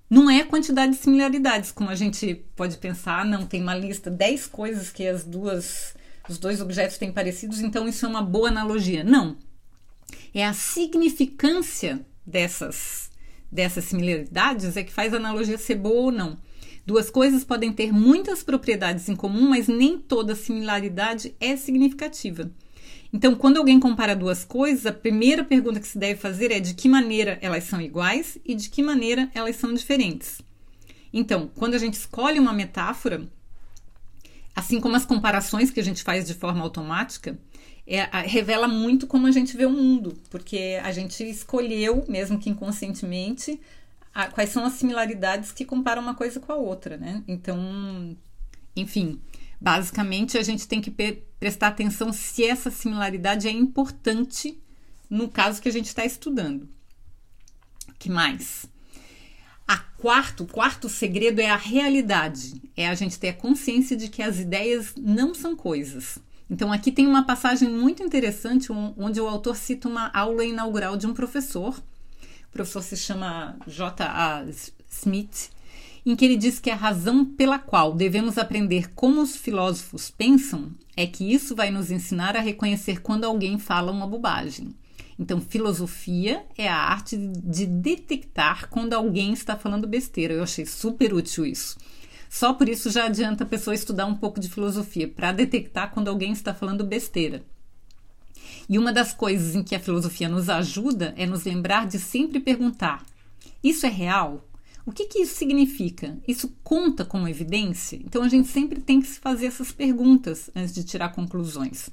Não 0.09 0.29
é 0.29 0.41
a 0.41 0.45
quantidade 0.45 0.91
de 0.91 0.97
similaridades, 0.97 1.71
como 1.71 1.89
a 1.89 1.95
gente 1.95 2.43
pode 2.53 2.77
pensar, 2.77 3.23
não, 3.23 3.45
tem 3.45 3.61
uma 3.61 3.73
lista, 3.73 4.11
10 4.11 4.47
coisas 4.47 4.89
que 4.89 5.07
as 5.07 5.23
duas, 5.23 5.95
os 6.27 6.37
dois 6.37 6.59
objetos 6.59 6.97
têm 6.97 7.09
parecidos, 7.09 7.61
então 7.61 7.87
isso 7.87 8.05
é 8.05 8.09
uma 8.09 8.21
boa 8.21 8.49
analogia. 8.49 9.01
Não. 9.01 9.37
É 10.33 10.45
a 10.45 10.51
significância 10.51 12.05
dessas, 12.27 13.09
dessas 13.49 13.85
similaridades 13.85 14.75
é 14.75 14.83
que 14.83 14.91
faz 14.91 15.13
a 15.13 15.17
analogia 15.17 15.57
ser 15.57 15.75
boa 15.75 16.01
ou 16.01 16.11
não. 16.11 16.37
Duas 16.85 17.09
coisas 17.09 17.43
podem 17.43 17.71
ter 17.71 17.91
muitas 17.91 18.43
propriedades 18.43 19.07
em 19.07 19.15
comum, 19.15 19.49
mas 19.49 19.67
nem 19.67 19.97
toda 19.97 20.35
similaridade 20.35 21.35
é 21.39 21.55
significativa. 21.55 22.51
Então, 23.13 23.35
quando 23.35 23.57
alguém 23.57 23.79
compara 23.79 24.15
duas 24.15 24.43
coisas, 24.43 24.85
a 24.85 24.93
primeira 24.93 25.43
pergunta 25.43 25.79
que 25.79 25.87
se 25.87 25.97
deve 25.97 26.19
fazer 26.19 26.51
é 26.51 26.59
de 26.59 26.73
que 26.73 26.87
maneira 26.87 27.37
elas 27.41 27.65
são 27.65 27.81
iguais 27.81 28.37
e 28.45 28.55
de 28.55 28.69
que 28.69 28.81
maneira 28.81 29.29
elas 29.33 29.57
são 29.57 29.73
diferentes. 29.73 30.41
Então, 31.13 31.51
quando 31.55 31.73
a 31.73 31.77
gente 31.77 31.95
escolhe 31.95 32.39
uma 32.39 32.53
metáfora, 32.53 33.27
assim 34.55 34.79
como 34.79 34.95
as 34.95 35.05
comparações 35.05 35.69
que 35.69 35.79
a 35.79 35.83
gente 35.83 36.03
faz 36.03 36.25
de 36.25 36.33
forma 36.33 36.61
automática, 36.61 37.37
é, 37.85 38.03
a, 38.03 38.21
revela 38.21 38.67
muito 38.67 39.05
como 39.05 39.27
a 39.27 39.31
gente 39.31 39.57
vê 39.57 39.65
o 39.65 39.71
mundo, 39.71 40.13
porque 40.29 40.79
a 40.81 40.91
gente 40.93 41.21
escolheu, 41.29 42.05
mesmo 42.07 42.39
que 42.39 42.49
inconscientemente, 42.49 43.59
a, 44.13 44.27
quais 44.27 44.49
são 44.49 44.65
as 44.65 44.73
similaridades 44.73 45.51
que 45.51 45.65
comparam 45.65 46.01
uma 46.01 46.15
coisa 46.15 46.39
com 46.39 46.51
a 46.51 46.55
outra, 46.55 46.97
né? 46.97 47.23
Então, 47.27 48.17
enfim, 48.75 49.21
Basicamente, 49.61 50.39
a 50.39 50.43
gente 50.43 50.67
tem 50.67 50.81
que 50.81 50.89
prestar 51.39 51.67
atenção 51.67 52.11
se 52.11 52.43
essa 52.43 52.71
similaridade 52.71 53.47
é 53.47 53.51
importante 53.51 54.59
no 55.07 55.29
caso 55.29 55.61
que 55.61 55.69
a 55.69 55.71
gente 55.71 55.85
está 55.85 56.03
estudando. 56.03 56.67
que 57.99 58.09
mais? 58.09 58.65
A 59.67 59.77
quarto, 59.77 60.43
o 60.43 60.47
quarto 60.47 60.89
segredo 60.89 61.39
é 61.39 61.47
a 61.51 61.55
realidade. 61.55 62.59
É 62.75 62.89
a 62.89 62.95
gente 62.95 63.19
ter 63.19 63.29
a 63.29 63.33
consciência 63.33 63.95
de 63.95 64.07
que 64.07 64.23
as 64.23 64.39
ideias 64.39 64.95
não 64.97 65.35
são 65.35 65.55
coisas. 65.55 66.17
Então, 66.49 66.73
aqui 66.73 66.91
tem 66.91 67.05
uma 67.05 67.23
passagem 67.23 67.69
muito 67.69 68.01
interessante 68.01 68.71
onde 68.71 69.21
o 69.21 69.27
autor 69.27 69.55
cita 69.55 69.87
uma 69.87 70.09
aula 70.11 70.43
inaugural 70.43 70.97
de 70.97 71.05
um 71.05 71.13
professor. 71.13 71.79
Professor 72.51 72.81
se 72.81 72.97
chama 72.97 73.55
J.A. 73.65 74.45
Smith 74.89 75.51
em 76.05 76.15
que 76.15 76.25
ele 76.25 76.37
diz 76.37 76.59
que 76.59 76.69
a 76.69 76.75
razão 76.75 77.23
pela 77.23 77.59
qual 77.59 77.93
devemos 77.93 78.37
aprender 78.37 78.91
como 78.93 79.21
os 79.21 79.35
filósofos 79.35 80.09
pensam 80.09 80.71
é 80.97 81.05
que 81.05 81.31
isso 81.31 81.55
vai 81.55 81.69
nos 81.69 81.91
ensinar 81.91 82.35
a 82.35 82.41
reconhecer 82.41 83.01
quando 83.01 83.25
alguém 83.25 83.59
fala 83.59 83.91
uma 83.91 84.07
bobagem. 84.07 84.75
Então, 85.19 85.39
filosofia 85.39 86.43
é 86.57 86.67
a 86.67 86.75
arte 86.75 87.15
de 87.15 87.67
detectar 87.67 88.67
quando 88.69 88.93
alguém 88.93 89.33
está 89.33 89.55
falando 89.55 89.87
besteira. 89.87 90.33
Eu 90.33 90.41
achei 90.41 90.65
super 90.65 91.13
útil 91.13 91.45
isso. 91.45 91.77
Só 92.27 92.53
por 92.53 92.67
isso 92.67 92.89
já 92.89 93.05
adianta 93.05 93.43
a 93.43 93.47
pessoa 93.47 93.75
estudar 93.75 94.07
um 94.07 94.15
pouco 94.15 94.39
de 94.39 94.49
filosofia, 94.49 95.07
para 95.07 95.31
detectar 95.31 95.91
quando 95.91 96.07
alguém 96.07 96.31
está 96.31 96.53
falando 96.53 96.83
besteira. 96.83 97.43
E 98.71 98.79
uma 98.79 98.93
das 98.93 99.11
coisas 99.13 99.53
em 99.53 99.61
que 99.61 99.75
a 99.75 99.79
filosofia 99.81 100.29
nos 100.29 100.47
ajuda 100.47 101.13
é 101.17 101.25
nos 101.25 101.43
lembrar 101.43 101.85
de 101.85 101.99
sempre 101.99 102.39
perguntar: 102.39 103.05
isso 103.61 103.85
é 103.85 103.89
real? 103.89 104.47
O 104.85 104.93
que, 104.93 105.07
que 105.07 105.19
isso 105.19 105.35
significa? 105.35 106.17
Isso 106.25 106.55
conta 106.63 107.03
como 107.03 107.27
evidência? 107.27 107.97
Então 107.97 108.23
a 108.23 108.29
gente 108.29 108.47
sempre 108.47 108.79
tem 108.79 109.01
que 109.01 109.07
se 109.07 109.19
fazer 109.19 109.47
essas 109.47 109.73
perguntas 109.73 110.49
antes 110.55 110.73
de 110.73 110.85
tirar 110.85 111.09
conclusões. 111.09 111.89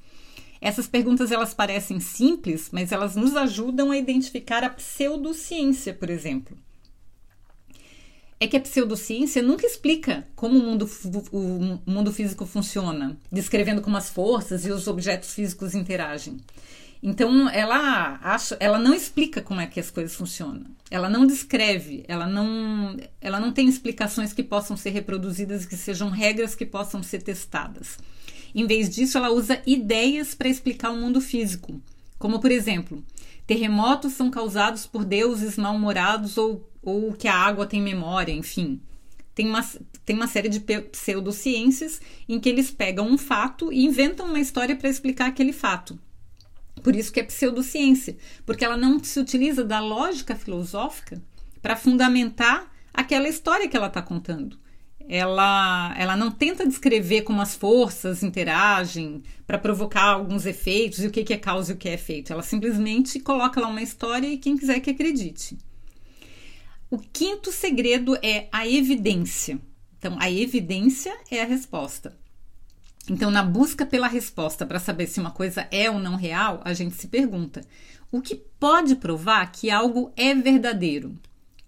Essas 0.61 0.87
perguntas 0.87 1.33
elas 1.33 1.53
parecem 1.53 1.99
simples, 1.99 2.69
mas 2.71 2.93
elas 2.93 3.17
nos 3.17 3.35
ajudam 3.35 3.91
a 3.91 3.99
identificar 3.99 4.63
a 4.63 4.71
pseudociência, 4.71 5.93
por 5.93 6.09
exemplo. 6.09 6.57
É 8.41 8.47
que 8.47 8.57
a 8.57 8.61
pseudociência 8.61 9.43
nunca 9.43 9.67
explica 9.67 10.27
como 10.37 10.59
o 10.59 10.63
mundo, 10.63 10.89
o 11.33 11.91
mundo 11.91 12.13
físico 12.13 12.47
funciona, 12.47 13.17
descrevendo 13.33 13.83
como 13.83 13.97
as 13.97 14.09
forças 14.09 14.65
e 14.65 14.71
os 14.71 14.87
objetos 14.87 15.35
físicos 15.35 15.75
interagem. 15.75 16.39
Então 17.03 17.49
ela 17.49 18.19
acha, 18.23 18.57
ela 18.61 18.79
não 18.79 18.93
explica 18.95 19.41
como 19.41 19.61
é 19.61 19.67
que 19.67 19.81
as 19.81 19.91
coisas 19.91 20.15
funcionam. 20.15 20.67
Ela 20.91 21.09
não 21.09 21.27
descreve, 21.27 22.05
ela 22.09 22.27
não, 22.27 22.97
ela 23.21 23.39
não 23.39 23.53
tem 23.53 23.69
explicações 23.69 24.33
que 24.33 24.43
possam 24.43 24.77
ser 24.77 24.91
reproduzidas 24.91 25.65
que 25.65 25.77
sejam 25.77 26.11
regras 26.11 26.55
que 26.55 26.67
possam 26.67 27.03
ser 27.03 27.23
testadas. 27.23 27.99
Em 28.55 28.67
vez 28.67 28.89
disso, 28.89 29.19
ela 29.19 29.31
usa 29.31 29.63
ideias 29.67 30.35
para 30.35 30.49
explicar 30.49 30.91
o 30.91 30.97
mundo 30.97 31.21
físico, 31.21 31.81
como 32.19 32.41
por 32.41 32.51
exemplo, 32.51 33.05
terremotos 33.47 34.15
são 34.15 34.31
causados 34.31 34.87
por 34.87 35.05
deuses 35.05 35.57
mal-humorados 35.57 36.37
ou, 36.37 36.68
ou 36.83 37.13
que 37.13 37.29
a 37.29 37.35
água 37.35 37.67
tem 37.67 37.81
memória, 37.81 38.33
enfim. 38.33 38.81
Tem 39.35 39.49
uma, 39.49 39.65
tem 40.05 40.17
uma 40.17 40.27
série 40.27 40.49
de 40.49 40.61
pseudociências 40.61 42.01
em 42.29 42.41
que 42.41 42.49
eles 42.49 42.71
pegam 42.71 43.07
um 43.07 43.17
fato 43.17 43.73
e 43.73 43.85
inventam 43.85 44.27
uma 44.27 44.41
história 44.41 44.75
para 44.75 44.89
explicar 44.89 45.27
aquele 45.27 45.53
fato. 45.53 45.99
Por 46.83 46.97
isso 46.97 47.13
que 47.13 47.21
é 47.21 47.25
pseudociência, 47.25 48.17
porque 48.45 48.65
ela 48.65 48.77
não 48.77 49.03
se 49.03 49.19
utiliza 49.21 49.65
da 49.65 49.81
lógica 49.81 50.35
filosófica 50.35 51.21
para 51.61 51.77
fundamentar 51.77 52.71
aquela 52.93 53.29
história 53.29 53.69
que 53.69 53.77
ela 53.77 53.89
está 53.89 54.03
contando. 54.03 54.59
ela, 55.09 55.95
ela 55.97 56.17
não 56.17 56.31
tenta 56.31 56.67
descrever 56.67 57.23
como 57.23 57.41
as 57.41 57.55
forças 57.55 58.23
interagem 58.23 59.23
para 59.47 59.59
provocar 59.59 60.05
alguns 60.05 60.45
efeitos 60.45 61.03
e 61.03 61.07
o 61.07 61.11
que, 61.11 61.25
que 61.25 61.33
é 61.33 61.39
causa 61.39 61.73
e 61.73 61.75
o 61.75 61.79
que 61.79 61.89
é 61.89 61.95
efeito. 61.95 62.33
Ela 62.33 62.43
simplesmente 62.43 63.19
coloca 63.19 63.61
lá 63.61 63.69
uma 63.69 63.83
história 63.83 64.27
e 64.29 64.37
quem 64.37 64.57
quiser 64.57 64.81
que 64.81 64.91
acredite. 64.91 65.57
O 66.91 66.97
quinto 66.97 67.53
segredo 67.53 68.17
é 68.23 68.49
a 68.51 68.67
evidência. 68.67 69.61
Então, 69.99 70.17
a 70.19 70.31
evidência 70.31 71.15
é 71.31 71.43
a 71.43 71.45
resposta. 71.45 72.17
Então, 73.11 73.31
na 73.31 73.43
busca 73.43 73.85
pela 73.85 74.09
resposta 74.09 74.65
para 74.65 74.79
saber 74.79 75.07
se 75.07 75.21
uma 75.21 75.31
coisa 75.31 75.67
é 75.71 75.91
ou 75.91 75.99
não 75.99 76.17
real, 76.17 76.63
a 76.65 76.73
gente 76.73 76.95
se 76.95 77.09
pergunta: 77.09 77.61
o 78.11 78.23
que 78.23 78.35
pode 78.35 78.97
provar 78.97 79.53
que 79.53 79.71
algo 79.71 80.13
é 80.17 80.35
verdadeiro? 80.35 81.19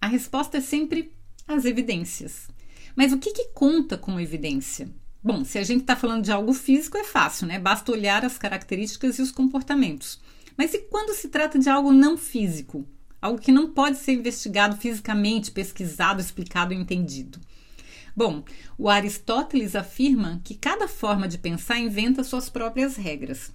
A 0.00 0.06
resposta 0.06 0.56
é 0.56 0.60
sempre 0.62 1.12
as 1.46 1.66
evidências. 1.66 2.48
Mas 2.96 3.12
o 3.12 3.18
que, 3.18 3.32
que 3.32 3.48
conta 3.48 3.98
como 3.98 4.20
evidência? 4.20 4.88
Bom, 5.22 5.44
se 5.44 5.58
a 5.58 5.62
gente 5.62 5.82
está 5.82 5.94
falando 5.94 6.24
de 6.24 6.32
algo 6.32 6.54
físico, 6.54 6.96
é 6.96 7.04
fácil, 7.04 7.46
né? 7.46 7.58
Basta 7.58 7.92
olhar 7.92 8.24
as 8.24 8.38
características 8.38 9.18
e 9.18 9.22
os 9.22 9.30
comportamentos. 9.30 10.18
Mas 10.56 10.72
e 10.72 10.78
quando 10.78 11.14
se 11.14 11.28
trata 11.28 11.58
de 11.58 11.68
algo 11.68 11.92
não 11.92 12.16
físico? 12.16 12.86
Algo 13.20 13.40
que 13.40 13.52
não 13.52 13.70
pode 13.70 13.98
ser 13.98 14.12
investigado 14.12 14.76
fisicamente, 14.76 15.50
pesquisado, 15.50 16.20
explicado 16.20 16.72
e 16.72 16.76
entendido? 16.76 17.38
Bom, 18.16 18.44
o 18.76 18.88
Aristóteles 18.88 19.76
afirma 19.76 20.40
que 20.44 20.54
cada 20.54 20.88
forma 20.88 21.28
de 21.28 21.38
pensar 21.38 21.78
inventa 21.78 22.24
suas 22.24 22.48
próprias 22.48 22.96
regras. 22.96 23.52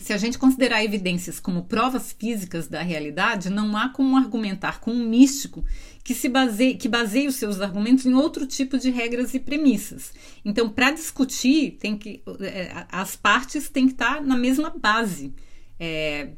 Se 0.00 0.12
a 0.12 0.16
gente 0.16 0.38
considerar 0.38 0.82
evidências 0.82 1.38
como 1.38 1.64
provas 1.64 2.12
físicas 2.12 2.66
da 2.66 2.82
realidade, 2.82 3.50
não 3.50 3.76
há 3.76 3.90
como 3.90 4.16
argumentar 4.16 4.80
com 4.80 4.90
um 4.90 5.06
místico 5.06 5.64
que 6.02 6.14
se 6.14 6.28
baseie, 6.28 6.74
que 6.74 6.88
baseie 6.88 7.28
os 7.28 7.36
seus 7.36 7.60
argumentos 7.60 8.06
em 8.06 8.14
outro 8.14 8.46
tipo 8.46 8.78
de 8.78 8.90
regras 8.90 9.34
e 9.34 9.38
premissas. 9.38 10.12
Então, 10.44 10.68
para 10.68 10.90
discutir, 10.90 11.72
tem 11.78 11.96
que 11.96 12.22
é, 12.40 12.86
as 12.90 13.14
partes 13.14 13.68
têm 13.68 13.86
que 13.86 13.92
estar 13.92 14.22
na 14.22 14.36
mesma 14.36 14.70
base. 14.70 15.32
É, 15.78 16.30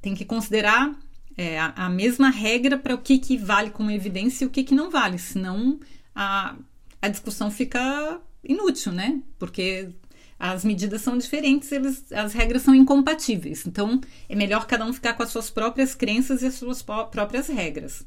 tem 0.00 0.14
que 0.14 0.24
considerar 0.24 0.98
é, 1.36 1.58
a, 1.58 1.72
a, 1.76 1.88
mesma 1.90 2.30
regra 2.30 2.78
para 2.78 2.94
o 2.94 2.98
que, 2.98 3.18
que 3.18 3.36
vale 3.36 3.70
como 3.70 3.90
evidência 3.90 4.44
e 4.44 4.46
o 4.46 4.50
que, 4.50 4.64
que 4.64 4.74
não 4.74 4.90
vale, 4.90 5.18
senão 5.18 5.78
a, 6.14 6.56
a 7.00 7.08
discussão 7.08 7.50
fica 7.50 8.20
inútil, 8.44 8.92
né? 8.92 9.20
Porque 9.38 9.90
as 10.38 10.64
medidas 10.64 11.02
são 11.02 11.16
diferentes, 11.16 11.70
eles, 11.70 12.10
as 12.12 12.32
regras 12.32 12.62
são 12.62 12.74
incompatíveis. 12.74 13.64
Então, 13.66 14.00
é 14.28 14.34
melhor 14.34 14.66
cada 14.66 14.84
um 14.84 14.92
ficar 14.92 15.14
com 15.14 15.22
as 15.22 15.30
suas 15.30 15.48
próprias 15.48 15.94
crenças 15.94 16.42
e 16.42 16.46
as 16.46 16.54
suas 16.54 16.82
próprias 16.82 17.46
regras. 17.48 18.04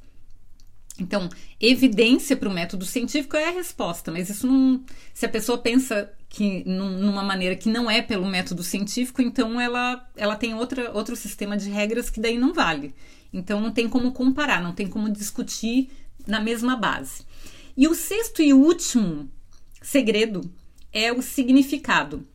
Então, 1.00 1.30
evidência 1.60 2.38
para 2.38 2.50
o 2.50 2.54
método 2.54 2.86
científico 2.86 3.36
é 3.36 3.50
a 3.50 3.52
resposta, 3.52 4.12
mas 4.12 4.30
isso 4.30 4.48
não. 4.48 4.84
Se 5.14 5.26
a 5.26 5.30
pessoa 5.30 5.58
pensa 5.58 6.12
que 6.36 6.66
numa 6.66 7.24
maneira 7.24 7.56
que 7.56 7.70
não 7.70 7.90
é 7.90 8.02
pelo 8.02 8.26
método 8.26 8.62
científico, 8.62 9.22
então 9.22 9.60
ela, 9.60 10.06
ela 10.18 10.36
tem 10.36 10.54
outra, 10.54 10.92
outro 10.92 11.16
sistema 11.16 11.56
de 11.56 11.70
regras 11.70 12.10
que 12.10 12.20
daí 12.20 12.38
não 12.38 12.54
vale. 12.54 12.94
Então 13.32 13.62
não 13.62 13.72
tem 13.72 13.88
como 13.88 14.12
comparar, 14.12 14.62
não 14.62 14.74
tem 14.74 14.86
como 14.86 15.10
discutir 15.10 15.90
na 16.28 16.42
mesma 16.42 16.76
base. 16.76 17.24
E 17.78 17.88
o 17.88 17.96
sexto 17.96 18.42
e 18.42 18.54
último 18.54 19.32
segredo 19.82 20.42
é 20.92 21.10
o 21.10 21.22
significado. 21.22 22.28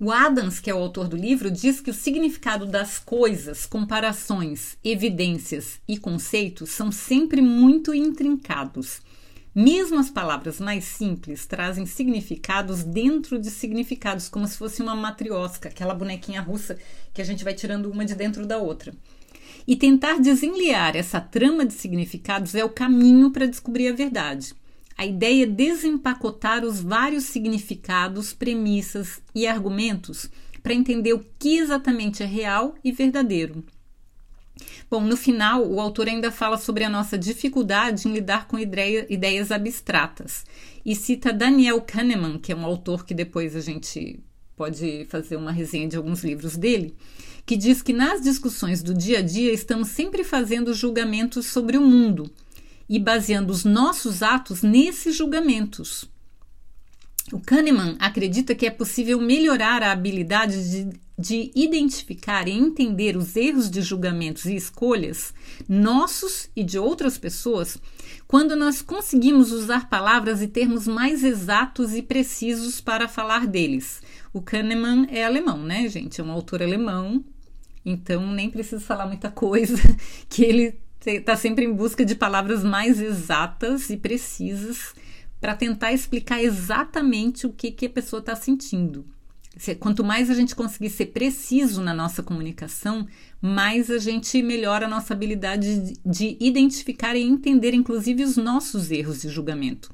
O 0.00 0.10
Adams, 0.10 0.58
que 0.58 0.68
é 0.68 0.74
o 0.74 0.78
autor 0.78 1.06
do 1.06 1.16
livro, 1.16 1.52
diz 1.52 1.80
que 1.80 1.90
o 1.90 1.94
significado 1.94 2.66
das 2.66 2.98
coisas, 2.98 3.64
comparações, 3.64 4.76
evidências 4.82 5.80
e 5.86 5.96
conceitos 5.96 6.70
são 6.70 6.90
sempre 6.90 7.40
muito 7.40 7.94
intrincados. 7.94 9.00
Mesmo 9.60 9.98
as 9.98 10.08
palavras 10.08 10.60
mais 10.60 10.84
simples 10.84 11.44
trazem 11.44 11.84
significados 11.84 12.84
dentro 12.84 13.40
de 13.40 13.50
significados, 13.50 14.28
como 14.28 14.46
se 14.46 14.56
fosse 14.56 14.80
uma 14.80 14.94
matriosca, 14.94 15.68
aquela 15.68 15.92
bonequinha 15.92 16.40
russa 16.40 16.78
que 17.12 17.20
a 17.20 17.24
gente 17.24 17.42
vai 17.42 17.52
tirando 17.52 17.90
uma 17.90 18.04
de 18.04 18.14
dentro 18.14 18.46
da 18.46 18.56
outra. 18.56 18.94
E 19.66 19.74
tentar 19.74 20.20
desenliar 20.20 20.94
essa 20.94 21.20
trama 21.20 21.66
de 21.66 21.72
significados 21.72 22.54
é 22.54 22.64
o 22.64 22.70
caminho 22.70 23.32
para 23.32 23.48
descobrir 23.48 23.88
a 23.88 23.96
verdade. 23.96 24.54
A 24.96 25.04
ideia 25.04 25.42
é 25.42 25.46
desempacotar 25.46 26.64
os 26.64 26.80
vários 26.80 27.24
significados, 27.24 28.32
premissas 28.32 29.20
e 29.34 29.44
argumentos 29.44 30.30
para 30.62 30.72
entender 30.72 31.14
o 31.14 31.26
que 31.36 31.58
exatamente 31.58 32.22
é 32.22 32.26
real 32.26 32.76
e 32.84 32.92
verdadeiro. 32.92 33.64
Bom, 34.90 35.00
no 35.00 35.16
final, 35.16 35.66
o 35.66 35.80
autor 35.80 36.08
ainda 36.08 36.30
fala 36.30 36.56
sobre 36.56 36.84
a 36.84 36.88
nossa 36.88 37.18
dificuldade 37.18 38.08
em 38.08 38.12
lidar 38.12 38.46
com 38.46 38.58
ideia, 38.58 39.06
ideias 39.08 39.50
abstratas 39.50 40.44
e 40.84 40.94
cita 40.94 41.32
Daniel 41.32 41.80
Kahneman, 41.80 42.38
que 42.38 42.52
é 42.52 42.56
um 42.56 42.64
autor 42.64 43.04
que 43.04 43.14
depois 43.14 43.54
a 43.54 43.60
gente 43.60 44.20
pode 44.56 45.06
fazer 45.08 45.36
uma 45.36 45.52
resenha 45.52 45.88
de 45.88 45.96
alguns 45.96 46.24
livros 46.24 46.56
dele, 46.56 46.94
que 47.46 47.56
diz 47.56 47.80
que 47.80 47.92
nas 47.92 48.20
discussões 48.20 48.82
do 48.82 48.92
dia 48.92 49.20
a 49.20 49.22
dia 49.22 49.52
estamos 49.52 49.88
sempre 49.88 50.24
fazendo 50.24 50.74
julgamentos 50.74 51.46
sobre 51.46 51.78
o 51.78 51.80
mundo 51.80 52.30
e 52.88 52.98
baseando 52.98 53.52
os 53.52 53.64
nossos 53.64 54.22
atos 54.22 54.62
nesses 54.62 55.16
julgamentos. 55.16 56.10
O 57.32 57.40
Kahneman 57.40 57.96
acredita 57.98 58.54
que 58.54 58.66
é 58.66 58.70
possível 58.70 59.20
melhorar 59.20 59.82
a 59.82 59.92
habilidade 59.92 60.70
de, 60.70 61.00
de, 61.18 61.50
identificar 61.54 62.46
e 62.46 62.52
entender 62.52 63.16
os 63.16 63.34
erros 63.34 63.68
de 63.68 63.82
julgamentos 63.82 64.44
e 64.44 64.54
escolhas 64.54 65.34
nossos 65.68 66.48
e 66.54 66.62
de 66.62 66.78
outras 66.78 67.18
pessoas 67.18 67.76
quando 68.28 68.54
nós 68.54 68.80
conseguimos 68.80 69.50
usar 69.50 69.88
palavras 69.88 70.40
e 70.40 70.46
termos 70.46 70.86
mais 70.86 71.24
exatos 71.24 71.94
e 71.94 72.02
precisos 72.02 72.80
para 72.80 73.08
falar 73.08 73.46
deles. 73.46 74.00
O 74.32 74.40
Kahneman 74.40 75.06
é 75.10 75.24
alemão, 75.24 75.58
né, 75.58 75.88
gente? 75.88 76.20
É 76.20 76.24
um 76.24 76.30
autor 76.30 76.62
alemão, 76.62 77.24
então 77.84 78.30
nem 78.32 78.50
preciso 78.50 78.84
falar 78.84 79.06
muita 79.06 79.30
coisa 79.30 79.76
que 80.28 80.44
ele 80.44 80.78
está 81.04 81.34
sempre 81.34 81.64
em 81.64 81.72
busca 81.72 82.04
de 82.04 82.14
palavras 82.14 82.62
mais 82.62 83.00
exatas 83.00 83.88
e 83.90 83.96
precisas 83.96 84.94
para 85.40 85.56
tentar 85.56 85.92
explicar 85.92 86.42
exatamente 86.42 87.46
o 87.46 87.52
que, 87.52 87.70
que 87.70 87.86
a 87.86 87.90
pessoa 87.90 88.20
está 88.20 88.36
sentindo. 88.36 89.04
Quanto 89.80 90.04
mais 90.04 90.30
a 90.30 90.34
gente 90.34 90.54
conseguir 90.54 90.90
ser 90.90 91.06
preciso 91.06 91.82
na 91.82 91.92
nossa 91.92 92.22
comunicação, 92.22 93.06
mais 93.40 93.90
a 93.90 93.98
gente 93.98 94.42
melhora 94.42 94.86
a 94.86 94.88
nossa 94.88 95.14
habilidade 95.14 95.80
de, 95.80 95.94
de 96.04 96.36
identificar 96.40 97.16
e 97.16 97.22
entender, 97.22 97.74
inclusive, 97.74 98.22
os 98.22 98.36
nossos 98.36 98.90
erros 98.90 99.22
de 99.22 99.28
julgamento. 99.28 99.90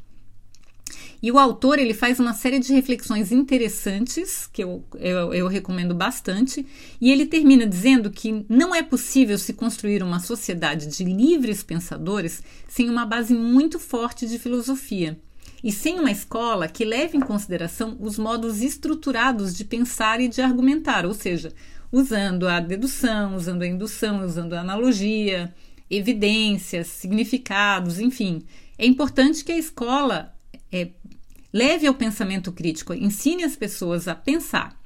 E 1.24 1.32
o 1.32 1.38
autor 1.38 1.78
ele 1.78 1.94
faz 1.94 2.20
uma 2.20 2.34
série 2.34 2.58
de 2.58 2.74
reflexões 2.74 3.32
interessantes, 3.32 4.46
que 4.46 4.62
eu, 4.62 4.84
eu, 4.96 5.32
eu, 5.32 5.48
recomendo 5.48 5.94
bastante, 5.94 6.66
e 7.00 7.10
ele 7.10 7.24
termina 7.24 7.66
dizendo 7.66 8.10
que 8.10 8.44
não 8.46 8.74
é 8.74 8.82
possível 8.82 9.38
se 9.38 9.54
construir 9.54 10.02
uma 10.02 10.20
sociedade 10.20 10.86
de 10.86 11.02
livres 11.02 11.62
pensadores 11.62 12.42
sem 12.68 12.90
uma 12.90 13.06
base 13.06 13.32
muito 13.32 13.78
forte 13.78 14.26
de 14.26 14.38
filosofia. 14.38 15.18
E 15.64 15.72
sem 15.72 15.98
uma 15.98 16.10
escola 16.10 16.68
que 16.68 16.84
leve 16.84 17.16
em 17.16 17.20
consideração 17.20 17.96
os 17.98 18.18
modos 18.18 18.60
estruturados 18.60 19.56
de 19.56 19.64
pensar 19.64 20.20
e 20.20 20.28
de 20.28 20.42
argumentar, 20.42 21.06
ou 21.06 21.14
seja, 21.14 21.54
usando 21.90 22.46
a 22.46 22.60
dedução, 22.60 23.34
usando 23.34 23.62
a 23.62 23.66
indução, 23.66 24.22
usando 24.22 24.52
a 24.52 24.60
analogia, 24.60 25.54
evidências, 25.88 26.88
significados, 26.88 27.98
enfim. 27.98 28.42
É 28.76 28.84
importante 28.84 29.42
que 29.42 29.52
a 29.52 29.56
escola 29.56 30.34
é, 30.70 30.90
leve 31.50 31.86
ao 31.86 31.94
pensamento 31.94 32.52
crítico, 32.52 32.92
ensine 32.92 33.42
as 33.42 33.56
pessoas 33.56 34.06
a 34.06 34.14
pensar. 34.14 34.78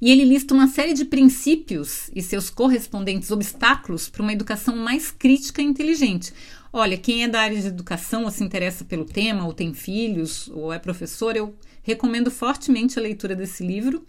E 0.00 0.10
ele 0.10 0.24
lista 0.24 0.52
uma 0.52 0.66
série 0.66 0.94
de 0.94 1.04
princípios 1.04 2.10
e 2.12 2.20
seus 2.22 2.50
correspondentes 2.50 3.30
obstáculos 3.30 4.08
para 4.08 4.22
uma 4.22 4.32
educação 4.32 4.76
mais 4.76 5.12
crítica 5.12 5.62
e 5.62 5.64
inteligente. 5.64 6.32
Olha, 6.72 6.96
quem 6.96 7.24
é 7.24 7.28
da 7.28 7.40
área 7.40 7.60
de 7.60 7.66
educação 7.66 8.24
ou 8.24 8.30
se 8.30 8.44
interessa 8.44 8.84
pelo 8.84 9.04
tema, 9.04 9.44
ou 9.44 9.52
tem 9.52 9.74
filhos, 9.74 10.48
ou 10.48 10.72
é 10.72 10.78
professor, 10.78 11.36
eu 11.36 11.54
recomendo 11.82 12.30
fortemente 12.30 12.98
a 12.98 13.02
leitura 13.02 13.34
desse 13.34 13.66
livro. 13.66 14.06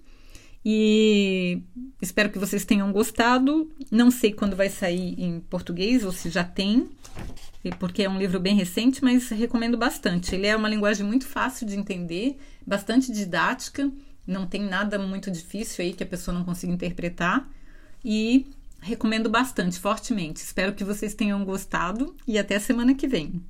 E 0.64 1.64
espero 2.00 2.30
que 2.30 2.38
vocês 2.38 2.64
tenham 2.64 2.92
gostado. 2.92 3.72
Não 3.90 4.12
sei 4.12 4.32
quando 4.32 4.56
vai 4.56 4.70
sair 4.70 5.20
em 5.20 5.40
português 5.40 6.06
ou 6.06 6.12
se 6.12 6.30
já 6.30 6.44
tem, 6.44 6.88
porque 7.80 8.04
é 8.04 8.10
um 8.10 8.20
livro 8.20 8.40
bem 8.40 8.56
recente, 8.56 9.04
mas 9.04 9.30
recomendo 9.30 9.76
bastante. 9.76 10.36
Ele 10.36 10.46
é 10.46 10.56
uma 10.56 10.70
linguagem 10.70 11.06
muito 11.06 11.26
fácil 11.26 11.66
de 11.66 11.76
entender, 11.76 12.38
bastante 12.66 13.12
didática, 13.12 13.92
não 14.28 14.46
tem 14.46 14.62
nada 14.62 15.00
muito 15.00 15.32
difícil 15.32 15.84
aí 15.84 15.94
que 15.94 16.04
a 16.04 16.08
pessoa 16.08 16.38
não 16.38 16.46
consiga 16.46 16.72
interpretar 16.72 17.50
e 18.06 18.46
recomendo 18.82 19.30
bastante, 19.30 19.80
fortemente. 19.80 20.44
Espero 20.44 20.74
que 20.74 20.84
vocês 20.84 21.14
tenham 21.14 21.46
gostado 21.46 22.16
e 22.28 22.38
até 22.38 22.56
a 22.56 22.60
semana 22.60 22.96
que 22.96 23.08
vem. 23.08 23.42